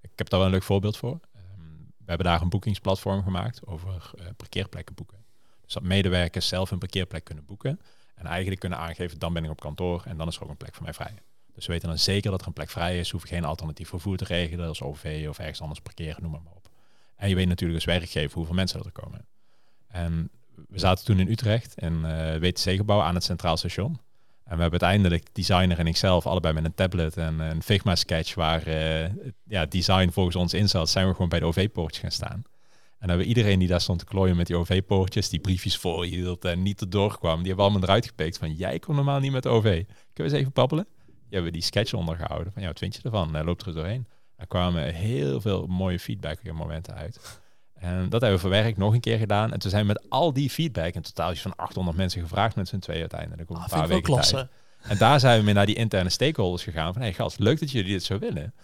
[0.00, 1.20] ik heb daar wel een leuk voorbeeld voor.
[1.36, 5.24] Um, we hebben daar een boekingsplatform gemaakt over uh, parkeerplekken boeken.
[5.64, 7.80] Dus dat medewerkers zelf een parkeerplek kunnen boeken.
[8.14, 10.56] En eigenlijk kunnen aangeven, dan ben ik op kantoor en dan is er ook een
[10.56, 11.18] plek voor mij vrij.
[11.56, 13.10] Dus we weten dan zeker dat er een plek vrij is.
[13.10, 16.40] Hoef je geen alternatief vervoer te regelen, als OV of ergens anders parkeren, noem maar,
[16.54, 16.68] op.
[17.16, 19.26] En je weet natuurlijk als werkgever hoeveel mensen er komen.
[19.88, 20.30] En
[20.68, 24.00] we zaten toen in Utrecht in uh, WTC-gebouw aan het Centraal Station.
[24.44, 28.68] En we hebben uiteindelijk designer en ikzelf allebei met een tablet en een Figma-sketch waar
[28.68, 29.08] uh,
[29.44, 32.42] ja, design volgens ons in zat, zijn we gewoon bij de OV-poortjes gaan staan.
[32.98, 36.62] En hebben iedereen die daar stond te klooien met die OV-poortjes, die briefjes voorhield en
[36.62, 39.48] niet erdoor kwam, die hebben allemaal eruit gepikt van jij komt normaal niet met de
[39.48, 39.62] OV.
[39.62, 40.86] Kunnen we eens even babbelen?
[41.28, 43.34] Die hebben die sketch ondergehouden van ja, wat vind je ervan?
[43.34, 44.06] Hij loopt er doorheen.
[44.36, 47.40] Er kwamen heel veel mooie feedback momenten uit.
[47.74, 49.52] En dat hebben we verwerkt, nog een keer gedaan.
[49.52, 52.56] En toen zijn we met al die feedback, in totaal is van 800 mensen gevraagd
[52.56, 53.50] met z'n twee uiteindelijk.
[53.50, 54.48] Op een Ah, paar ik wel weken tijd.
[54.80, 56.92] En daar zijn we mee naar die interne stakeholders gegaan.
[56.92, 58.54] Van, hey gast, leuk dat jullie dit zo willen.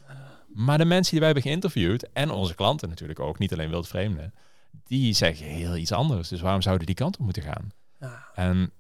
[0.47, 4.35] Maar de mensen die wij hebben geïnterviewd, en onze klanten natuurlijk ook, niet alleen wildvreemden,
[4.85, 6.29] die zeggen heel iets anders.
[6.29, 7.73] Dus waarom zouden die kant op moeten gaan?
[8.01, 8.25] Ja.
[8.35, 8.73] En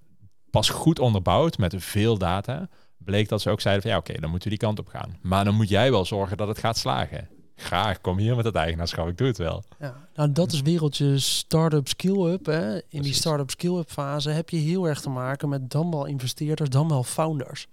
[0.51, 2.69] pas goed onderbouwd met veel data,
[3.05, 5.19] bleek dat ze ook zeiden van ja, oké, dan moeten we die kant op gaan.
[5.21, 7.29] Maar dan moet jij wel zorgen dat het gaat slagen.
[7.57, 9.65] Graag, kom hier met het eigenaarschap, ik doe het wel.
[9.79, 12.49] Ja, nou dat is wereldje start-up skill-up.
[12.89, 16.71] In die start-up skill-up fase heb je heel erg te maken met dan wel investeerders,
[16.71, 17.67] dan wel founders.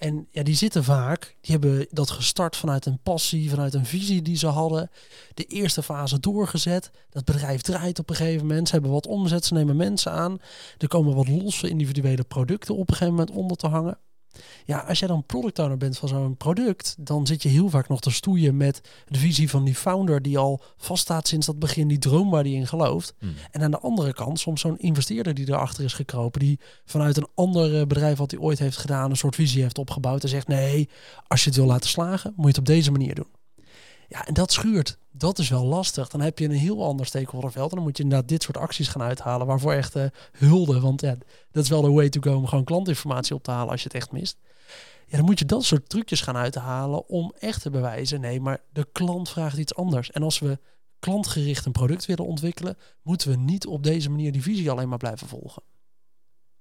[0.00, 4.22] En ja, die zitten vaak, die hebben dat gestart vanuit een passie, vanuit een visie
[4.22, 4.90] die ze hadden.
[5.34, 6.90] De eerste fase doorgezet.
[7.10, 8.66] Dat bedrijf draait op een gegeven moment.
[8.68, 10.38] Ze hebben wat omzet, ze nemen mensen aan.
[10.78, 13.98] Er komen wat losse individuele producten op een gegeven moment onder te hangen.
[14.64, 17.88] Ja, als jij dan product owner bent van zo'n product, dan zit je heel vaak
[17.88, 21.88] nog te stoeien met de visie van die founder die al vaststaat sinds dat begin,
[21.88, 23.14] die droom waar die in gelooft.
[23.50, 27.28] En aan de andere kant soms zo'n investeerder die erachter is gekropen, die vanuit een
[27.34, 30.48] ander eh, bedrijf wat hij ooit heeft gedaan, een soort visie heeft opgebouwd en zegt
[30.48, 30.88] nee,
[31.26, 33.39] als je het wil laten slagen, moet je het op deze manier doen.
[34.10, 34.98] Ja, en dat schuurt.
[35.10, 36.08] Dat is wel lastig.
[36.08, 37.70] Dan heb je een heel ander stakeholderveld.
[37.70, 39.46] En dan moet je inderdaad dit soort acties gaan uithalen.
[39.46, 40.80] Waarvoor echt eh, hulde.
[40.80, 41.16] Want ja,
[41.50, 43.86] dat is wel de way to go om gewoon klantinformatie op te halen als je
[43.86, 44.38] het echt mist.
[45.06, 48.20] Ja, dan moet je dat soort trucjes gaan uithalen om echt te bewijzen.
[48.20, 50.10] Nee, maar de klant vraagt iets anders.
[50.10, 50.58] En als we
[50.98, 54.98] klantgericht een product willen ontwikkelen, moeten we niet op deze manier die visie alleen maar
[54.98, 55.62] blijven volgen.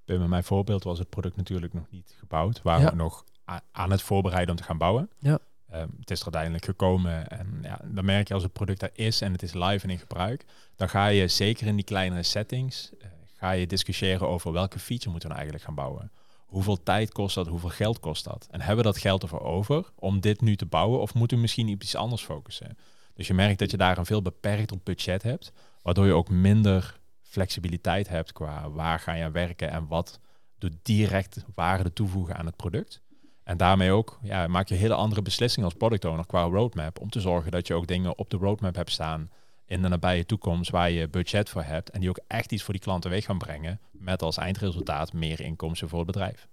[0.05, 2.61] Bij mijn voorbeeld was het product natuurlijk nog niet gebouwd.
[2.61, 2.89] Waren Ja.
[2.89, 3.23] we nog
[3.71, 5.09] aan het voorbereiden om te gaan bouwen.
[5.19, 5.39] Ja.
[5.71, 8.91] Ehm, het is er uiteindelijk gekomen en ja, dan merk je als het product er
[8.93, 10.45] is en het is live en in gebruik,
[10.75, 15.09] dan ga je zeker in die kleinere settings, eh, ga je discussiëren over welke feature
[15.09, 16.11] moeten we nou eigenlijk gaan bouwen.
[16.45, 17.47] Hoeveel tijd kost dat?
[17.47, 18.47] Hoeveel geld kost dat?
[18.51, 21.41] En hebben we dat geld ervoor over om dit nu te bouwen of moeten we
[21.41, 22.77] misschien iets anders focussen?
[23.13, 25.51] Dus je merkt dat je daar een veel beperkter budget hebt,
[25.81, 30.19] waardoor je ook minder flexibiliteit hebt qua waar ga je werken en wat
[30.57, 33.01] doet direct waarde toevoegen aan het product.
[33.49, 36.99] En daarmee ook ja, maak je hele andere beslissingen als product owner qua roadmap.
[36.99, 39.29] Om te zorgen dat je ook dingen op de roadmap hebt staan
[39.65, 41.89] in de nabije toekomst waar je budget voor hebt.
[41.89, 43.79] En die ook echt iets voor die klant teweeg gaan brengen.
[43.91, 46.47] Met als eindresultaat meer inkomsten voor het bedrijf.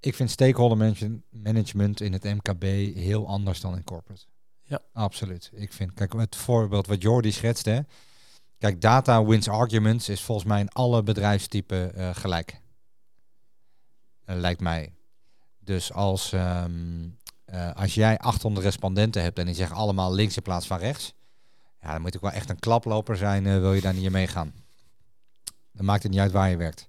[0.00, 2.62] Ik vind stakeholder manage- management in het MKB
[2.96, 4.24] heel anders dan in corporate.
[4.62, 4.80] Ja.
[4.92, 5.50] Absoluut.
[5.54, 7.70] Ik vind, kijk, het voorbeeld wat Jordi schetste.
[7.70, 7.80] hè.
[8.58, 12.62] Kijk, data wins arguments is volgens mij in alle bedrijfstypen eh, gelijk.
[14.24, 14.92] Eh, lijkt mij.
[15.58, 16.70] Dus als, ehm,
[17.44, 21.14] eh, als jij 800 respondenten hebt en die zeggen allemaal links in plaats van rechts.
[21.80, 24.12] Ja, dan moet ik wel echt een klaploper zijn, eh, wil je daar niet in
[24.12, 24.52] meegaan.
[25.72, 26.88] Dan maakt het niet uit waar je werkt.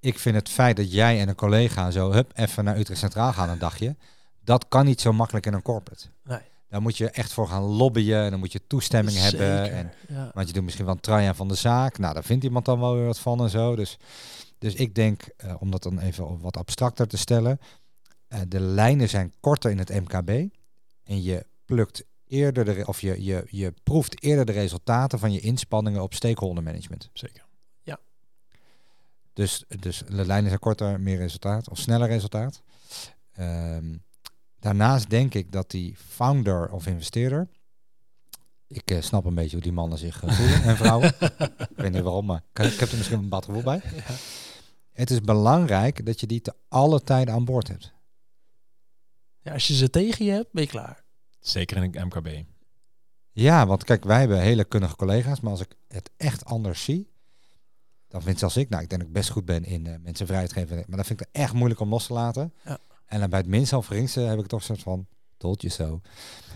[0.00, 3.32] Ik vind het feit dat jij en een collega zo hup, even naar Utrecht Centraal
[3.32, 3.96] gaan een dagje.
[4.44, 6.06] Dat kan niet zo makkelijk in een corporate.
[6.24, 6.40] Nee.
[6.68, 9.72] Daar moet je echt voor gaan lobbyen en dan moet je toestemming hebben.
[9.72, 10.30] En, ja.
[10.34, 11.98] want je doet misschien wel een van de zaak.
[11.98, 13.76] Nou, daar vindt iemand dan wel weer wat van en zo.
[13.76, 13.98] Dus,
[14.60, 17.58] dus ik denk, eh, om dat dan even wat abstracter te stellen.
[18.28, 20.28] eh, de lijnen zijn korter in het MKB.
[21.04, 25.40] En je plukt eerder de, of je, je, je proeft eerder de resultaten van je
[25.40, 27.10] inspanningen op stakeholder management.
[27.12, 27.48] Zeker.
[29.32, 32.62] Dus, dus de lijnen zijn korter, meer resultaat of sneller resultaat.
[33.32, 33.96] Ehm,
[34.58, 37.48] daarnaast denk ik dat die founder of investeerder.
[38.66, 41.08] Ik eh, snap een beetje hoe die mannen zich voelen en vrouwen.
[41.70, 43.80] ik weet niet waarom, maar ik, ik heb er misschien een bad gevoel bij.
[43.94, 44.14] Ja.
[44.92, 47.92] Het is belangrijk dat je die te alle tijden aan boord hebt.
[49.42, 51.04] Ja, als je ze tegen je hebt, ben je klaar.
[51.40, 52.44] Zeker in het MKB.
[53.32, 57.10] Ja, want kijk, wij hebben hele kunnige collega's, maar als ik het echt anders zie,
[58.08, 60.26] dan vind zelfs ik, nou, ik denk dat ik best goed ben in eh, mensen
[60.26, 62.54] vrijheid geven, maar dan vind ik het echt moeilijk om los te laten.
[62.64, 62.78] Ja.
[63.06, 65.68] En dan bij het minste of geringste heb ik toch een soort van, told je
[65.68, 66.00] zo.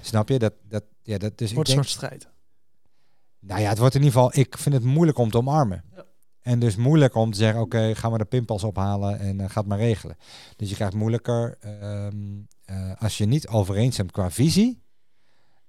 [0.00, 0.38] Snap je?
[0.38, 2.28] Dat, dat, ja, dat, dus ik Wordt een denk, soort strijd.
[3.38, 5.84] nou ja, het wordt in ieder geval, ik vind het moeilijk om te omarmen.
[5.96, 6.04] Ja.
[6.44, 9.60] En dus moeilijk om te zeggen, oké, gaan we de pinpas ophalen en uh, ga
[9.60, 10.16] het maar regelen.
[10.56, 12.16] Dus je krijgt moeilijker, ehm,
[12.64, 14.82] eh, als je niet overeenstemt qua visie,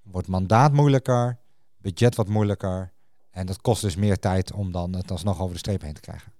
[0.04, 1.40] wordt mandaat moeilijker,
[1.78, 2.94] budget wat moeilijker.
[3.32, 6.02] En dat kost dus meer tijd om dan het alsnog over de streep heen te
[6.02, 6.34] krijgen.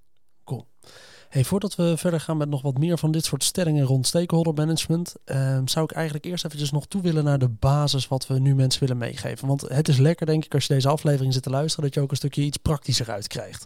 [1.30, 4.54] Hey, voordat we verder gaan met nog wat meer van dit soort stellingen rond stakeholder
[4.54, 8.40] management, ehm, zou ik eigenlijk eerst eventjes nog toe willen naar de basis wat we
[8.40, 9.48] nu mensen willen meegeven.
[9.48, 12.02] Want het is lekker, denk ik, als je deze aflevering zit te luisteren, dat je
[12.02, 13.66] ook een stukje iets praktischer uitkrijgt.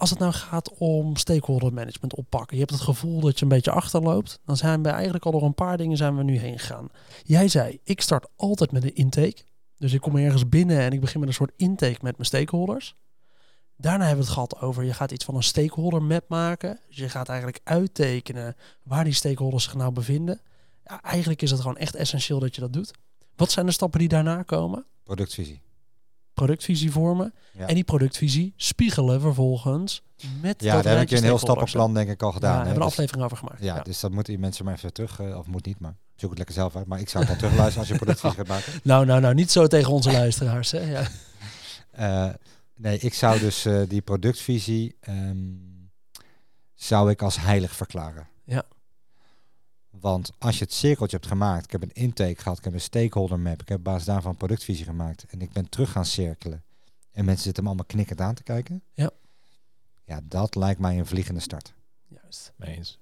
[0.00, 3.50] Als het nou gaat om stakeholder management oppakken, je hebt het gevoel dat je een
[3.50, 6.58] beetje achterloopt, dan zijn we eigenlijk al door een paar dingen zijn we nu heen
[6.58, 6.88] gegaan.
[7.22, 9.42] Jij zei, ik start altijd met een intake.
[9.76, 12.96] Dus ik kom ergens binnen en ik begin met een soort intake met mijn stakeholders.
[13.76, 16.80] Daarna hebben we het gehad over, je gaat iets van een stakeholder map maken.
[16.88, 20.40] Dus je gaat eigenlijk uittekenen waar die stakeholders zich nou bevinden.
[20.84, 22.90] Ja, eigenlijk is het gewoon echt essentieel dat je dat doet.
[23.36, 24.86] Wat zijn de stappen die daarna komen?
[25.04, 25.62] Productvisie.
[26.44, 27.34] Productvisie vormen.
[27.52, 27.66] Ja.
[27.66, 30.02] En die productvisie spiegelen vervolgens
[30.40, 32.50] met Ja, dat daar heb je een heel stappenplan denk ik al Ja, gedaan.
[32.50, 32.66] daar hè.
[32.66, 33.62] hebben we een Dus- aflevering over gemaakt.
[33.62, 36.28] ja, dus dat moeten die mensen maar even terug, eh, of moet niet, maar zoek
[36.28, 36.86] het lekker zelf uit.
[36.86, 38.72] Maar ik zou het dan terugluisteren als je productvisie gaat maken.
[38.82, 40.70] Nou, nou, nou, niet zo tegen onze luisteraars.
[40.70, 40.80] Hè?
[40.90, 41.02] Ja.
[41.90, 42.28] Eh,
[42.76, 45.36] nee, ik zou dus eh, die productvisie ehm,
[46.74, 48.28] zou ik als heilig verklaren.
[48.44, 48.62] Ja.
[50.00, 52.80] Want als je het cirkeltje hebt gemaakt, ik heb een intake gehad, ik heb een
[52.80, 56.04] stakeholder map, ik heb op basis daarvan een productvisie gemaakt en ik ben terug gaan
[56.04, 56.62] cirkelen
[57.12, 58.82] en mensen zitten me allemaal knikkend aan te kijken.
[58.94, 59.10] Ja.
[60.04, 61.74] Ja, dat lijkt mij een vliegende start.
[62.06, 62.52] Juist.
[62.56, 62.98] Mee eens.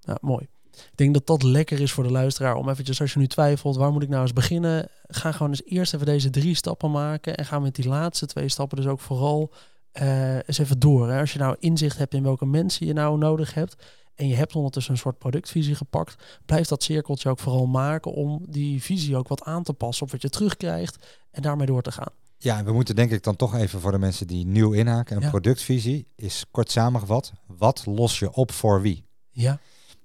[0.00, 0.48] Ja, mooi.
[0.70, 3.76] Ik denk dat dat lekker is voor de luisteraar om eventjes, als je nu twijfelt,
[3.76, 4.88] waar moet ik nou eens beginnen?
[5.06, 8.48] Ga gewoon eens eerst even deze drie stappen maken en ga met die laatste twee
[8.48, 9.52] stappen dus ook vooral
[9.92, 11.10] eh, eens even door.
[11.10, 11.20] Hè?
[11.20, 13.84] Als je nou inzicht hebt in welke mensen je nou nodig hebt
[14.20, 18.44] en je hebt ondertussen een soort productvisie gepakt, blijf dat cirkeltje ook vooral maken om
[18.48, 21.92] die visie ook wat aan te passen op wat je terugkrijgt en daarmee door te
[21.92, 22.12] gaan.
[22.38, 25.16] Ja, en we moeten denk ik dan toch even voor de mensen die nieuw inhaken.
[25.16, 25.28] Een Ja.
[25.28, 29.04] productvisie is kort samengevat, wat los je op voor wie?
[29.30, 29.58] Ja,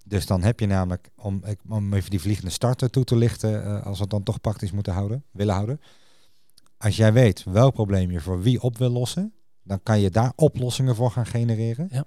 [0.07, 3.63] Dus dan heb je namelijk, om, ik- om even die vliegende starter toe te lichten,
[3.65, 5.81] eh, als we het dan toch praktisch moeten houden, willen houden.
[6.77, 10.33] Als jij weet welk probleem je voor wie op wil lossen, dan kan je daar
[10.35, 11.87] oplossingen voor gaan genereren.
[11.91, 12.05] Ja.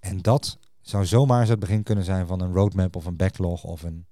[0.00, 3.64] En dat zou zomaar eens het begin kunnen zijn van een roadmap of een backlog
[3.64, 4.06] of een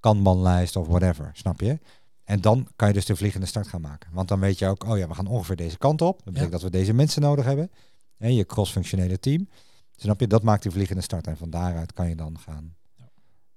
[0.00, 1.78] kanbanlijst of whatever, snap je?
[2.24, 4.10] En dan kan je dus de vliegende start gaan maken.
[4.12, 6.16] Want dan weet je ook, oh ja, we gaan ongeveer deze kant op.
[6.16, 7.70] Dat betekent dat we deze mensen nodig hebben.
[8.18, 9.48] En je cross-functionele team.
[9.96, 10.26] Snap je?
[10.26, 11.26] Dat maakt die vliegende start.
[11.26, 13.10] En van daaruit kan je dan gaan Ja.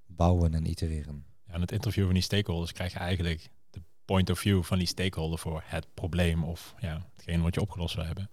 [0.06, 1.24] bouwen en itereren.
[1.46, 4.78] Ja, in het interview van die stakeholders krijg je eigenlijk de point of view van
[4.78, 8.30] die stakeholder voor het probleem of ja, hetgeen wat je opgelost wil hebben.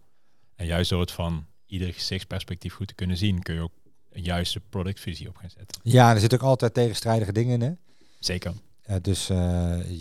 [0.56, 3.74] En juist door het van ieder gezichtsperspectief goed te kunnen zien, kun je ook
[4.18, 5.82] een juiste productvisie op gaan zetten.
[5.84, 7.68] Ja, er zitten ook altijd tegenstrijdige dingen in.
[7.68, 7.72] Hè?
[8.20, 8.54] Zeker.
[9.02, 9.38] Dus eh,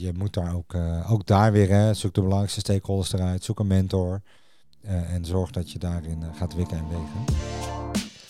[0.00, 3.58] je moet daar ook, eh, ook daar weer, hè, zoek de belangrijkste stakeholders eruit, zoek
[3.58, 4.22] een mentor.
[4.82, 7.24] eh, en zorg dat je daarin gaat wikken en wegen.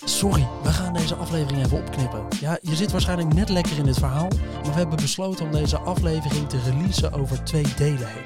[0.05, 2.27] Sorry, we gaan deze aflevering even opknippen.
[2.41, 5.79] Ja, je zit waarschijnlijk net lekker in dit verhaal, maar we hebben besloten om deze
[5.79, 8.25] aflevering te releasen over twee delen heen.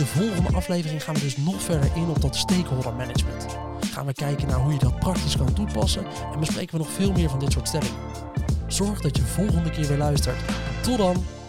[0.00, 3.46] De volgende aflevering gaan we dus nog verder in op dat stakeholder management.
[3.92, 7.12] Gaan we kijken naar hoe je dat praktisch kan toepassen en bespreken we nog veel
[7.12, 7.96] meer van dit soort stellingen.
[8.66, 10.36] Zorg dat je volgende keer weer luistert.
[10.82, 11.39] Tot dan!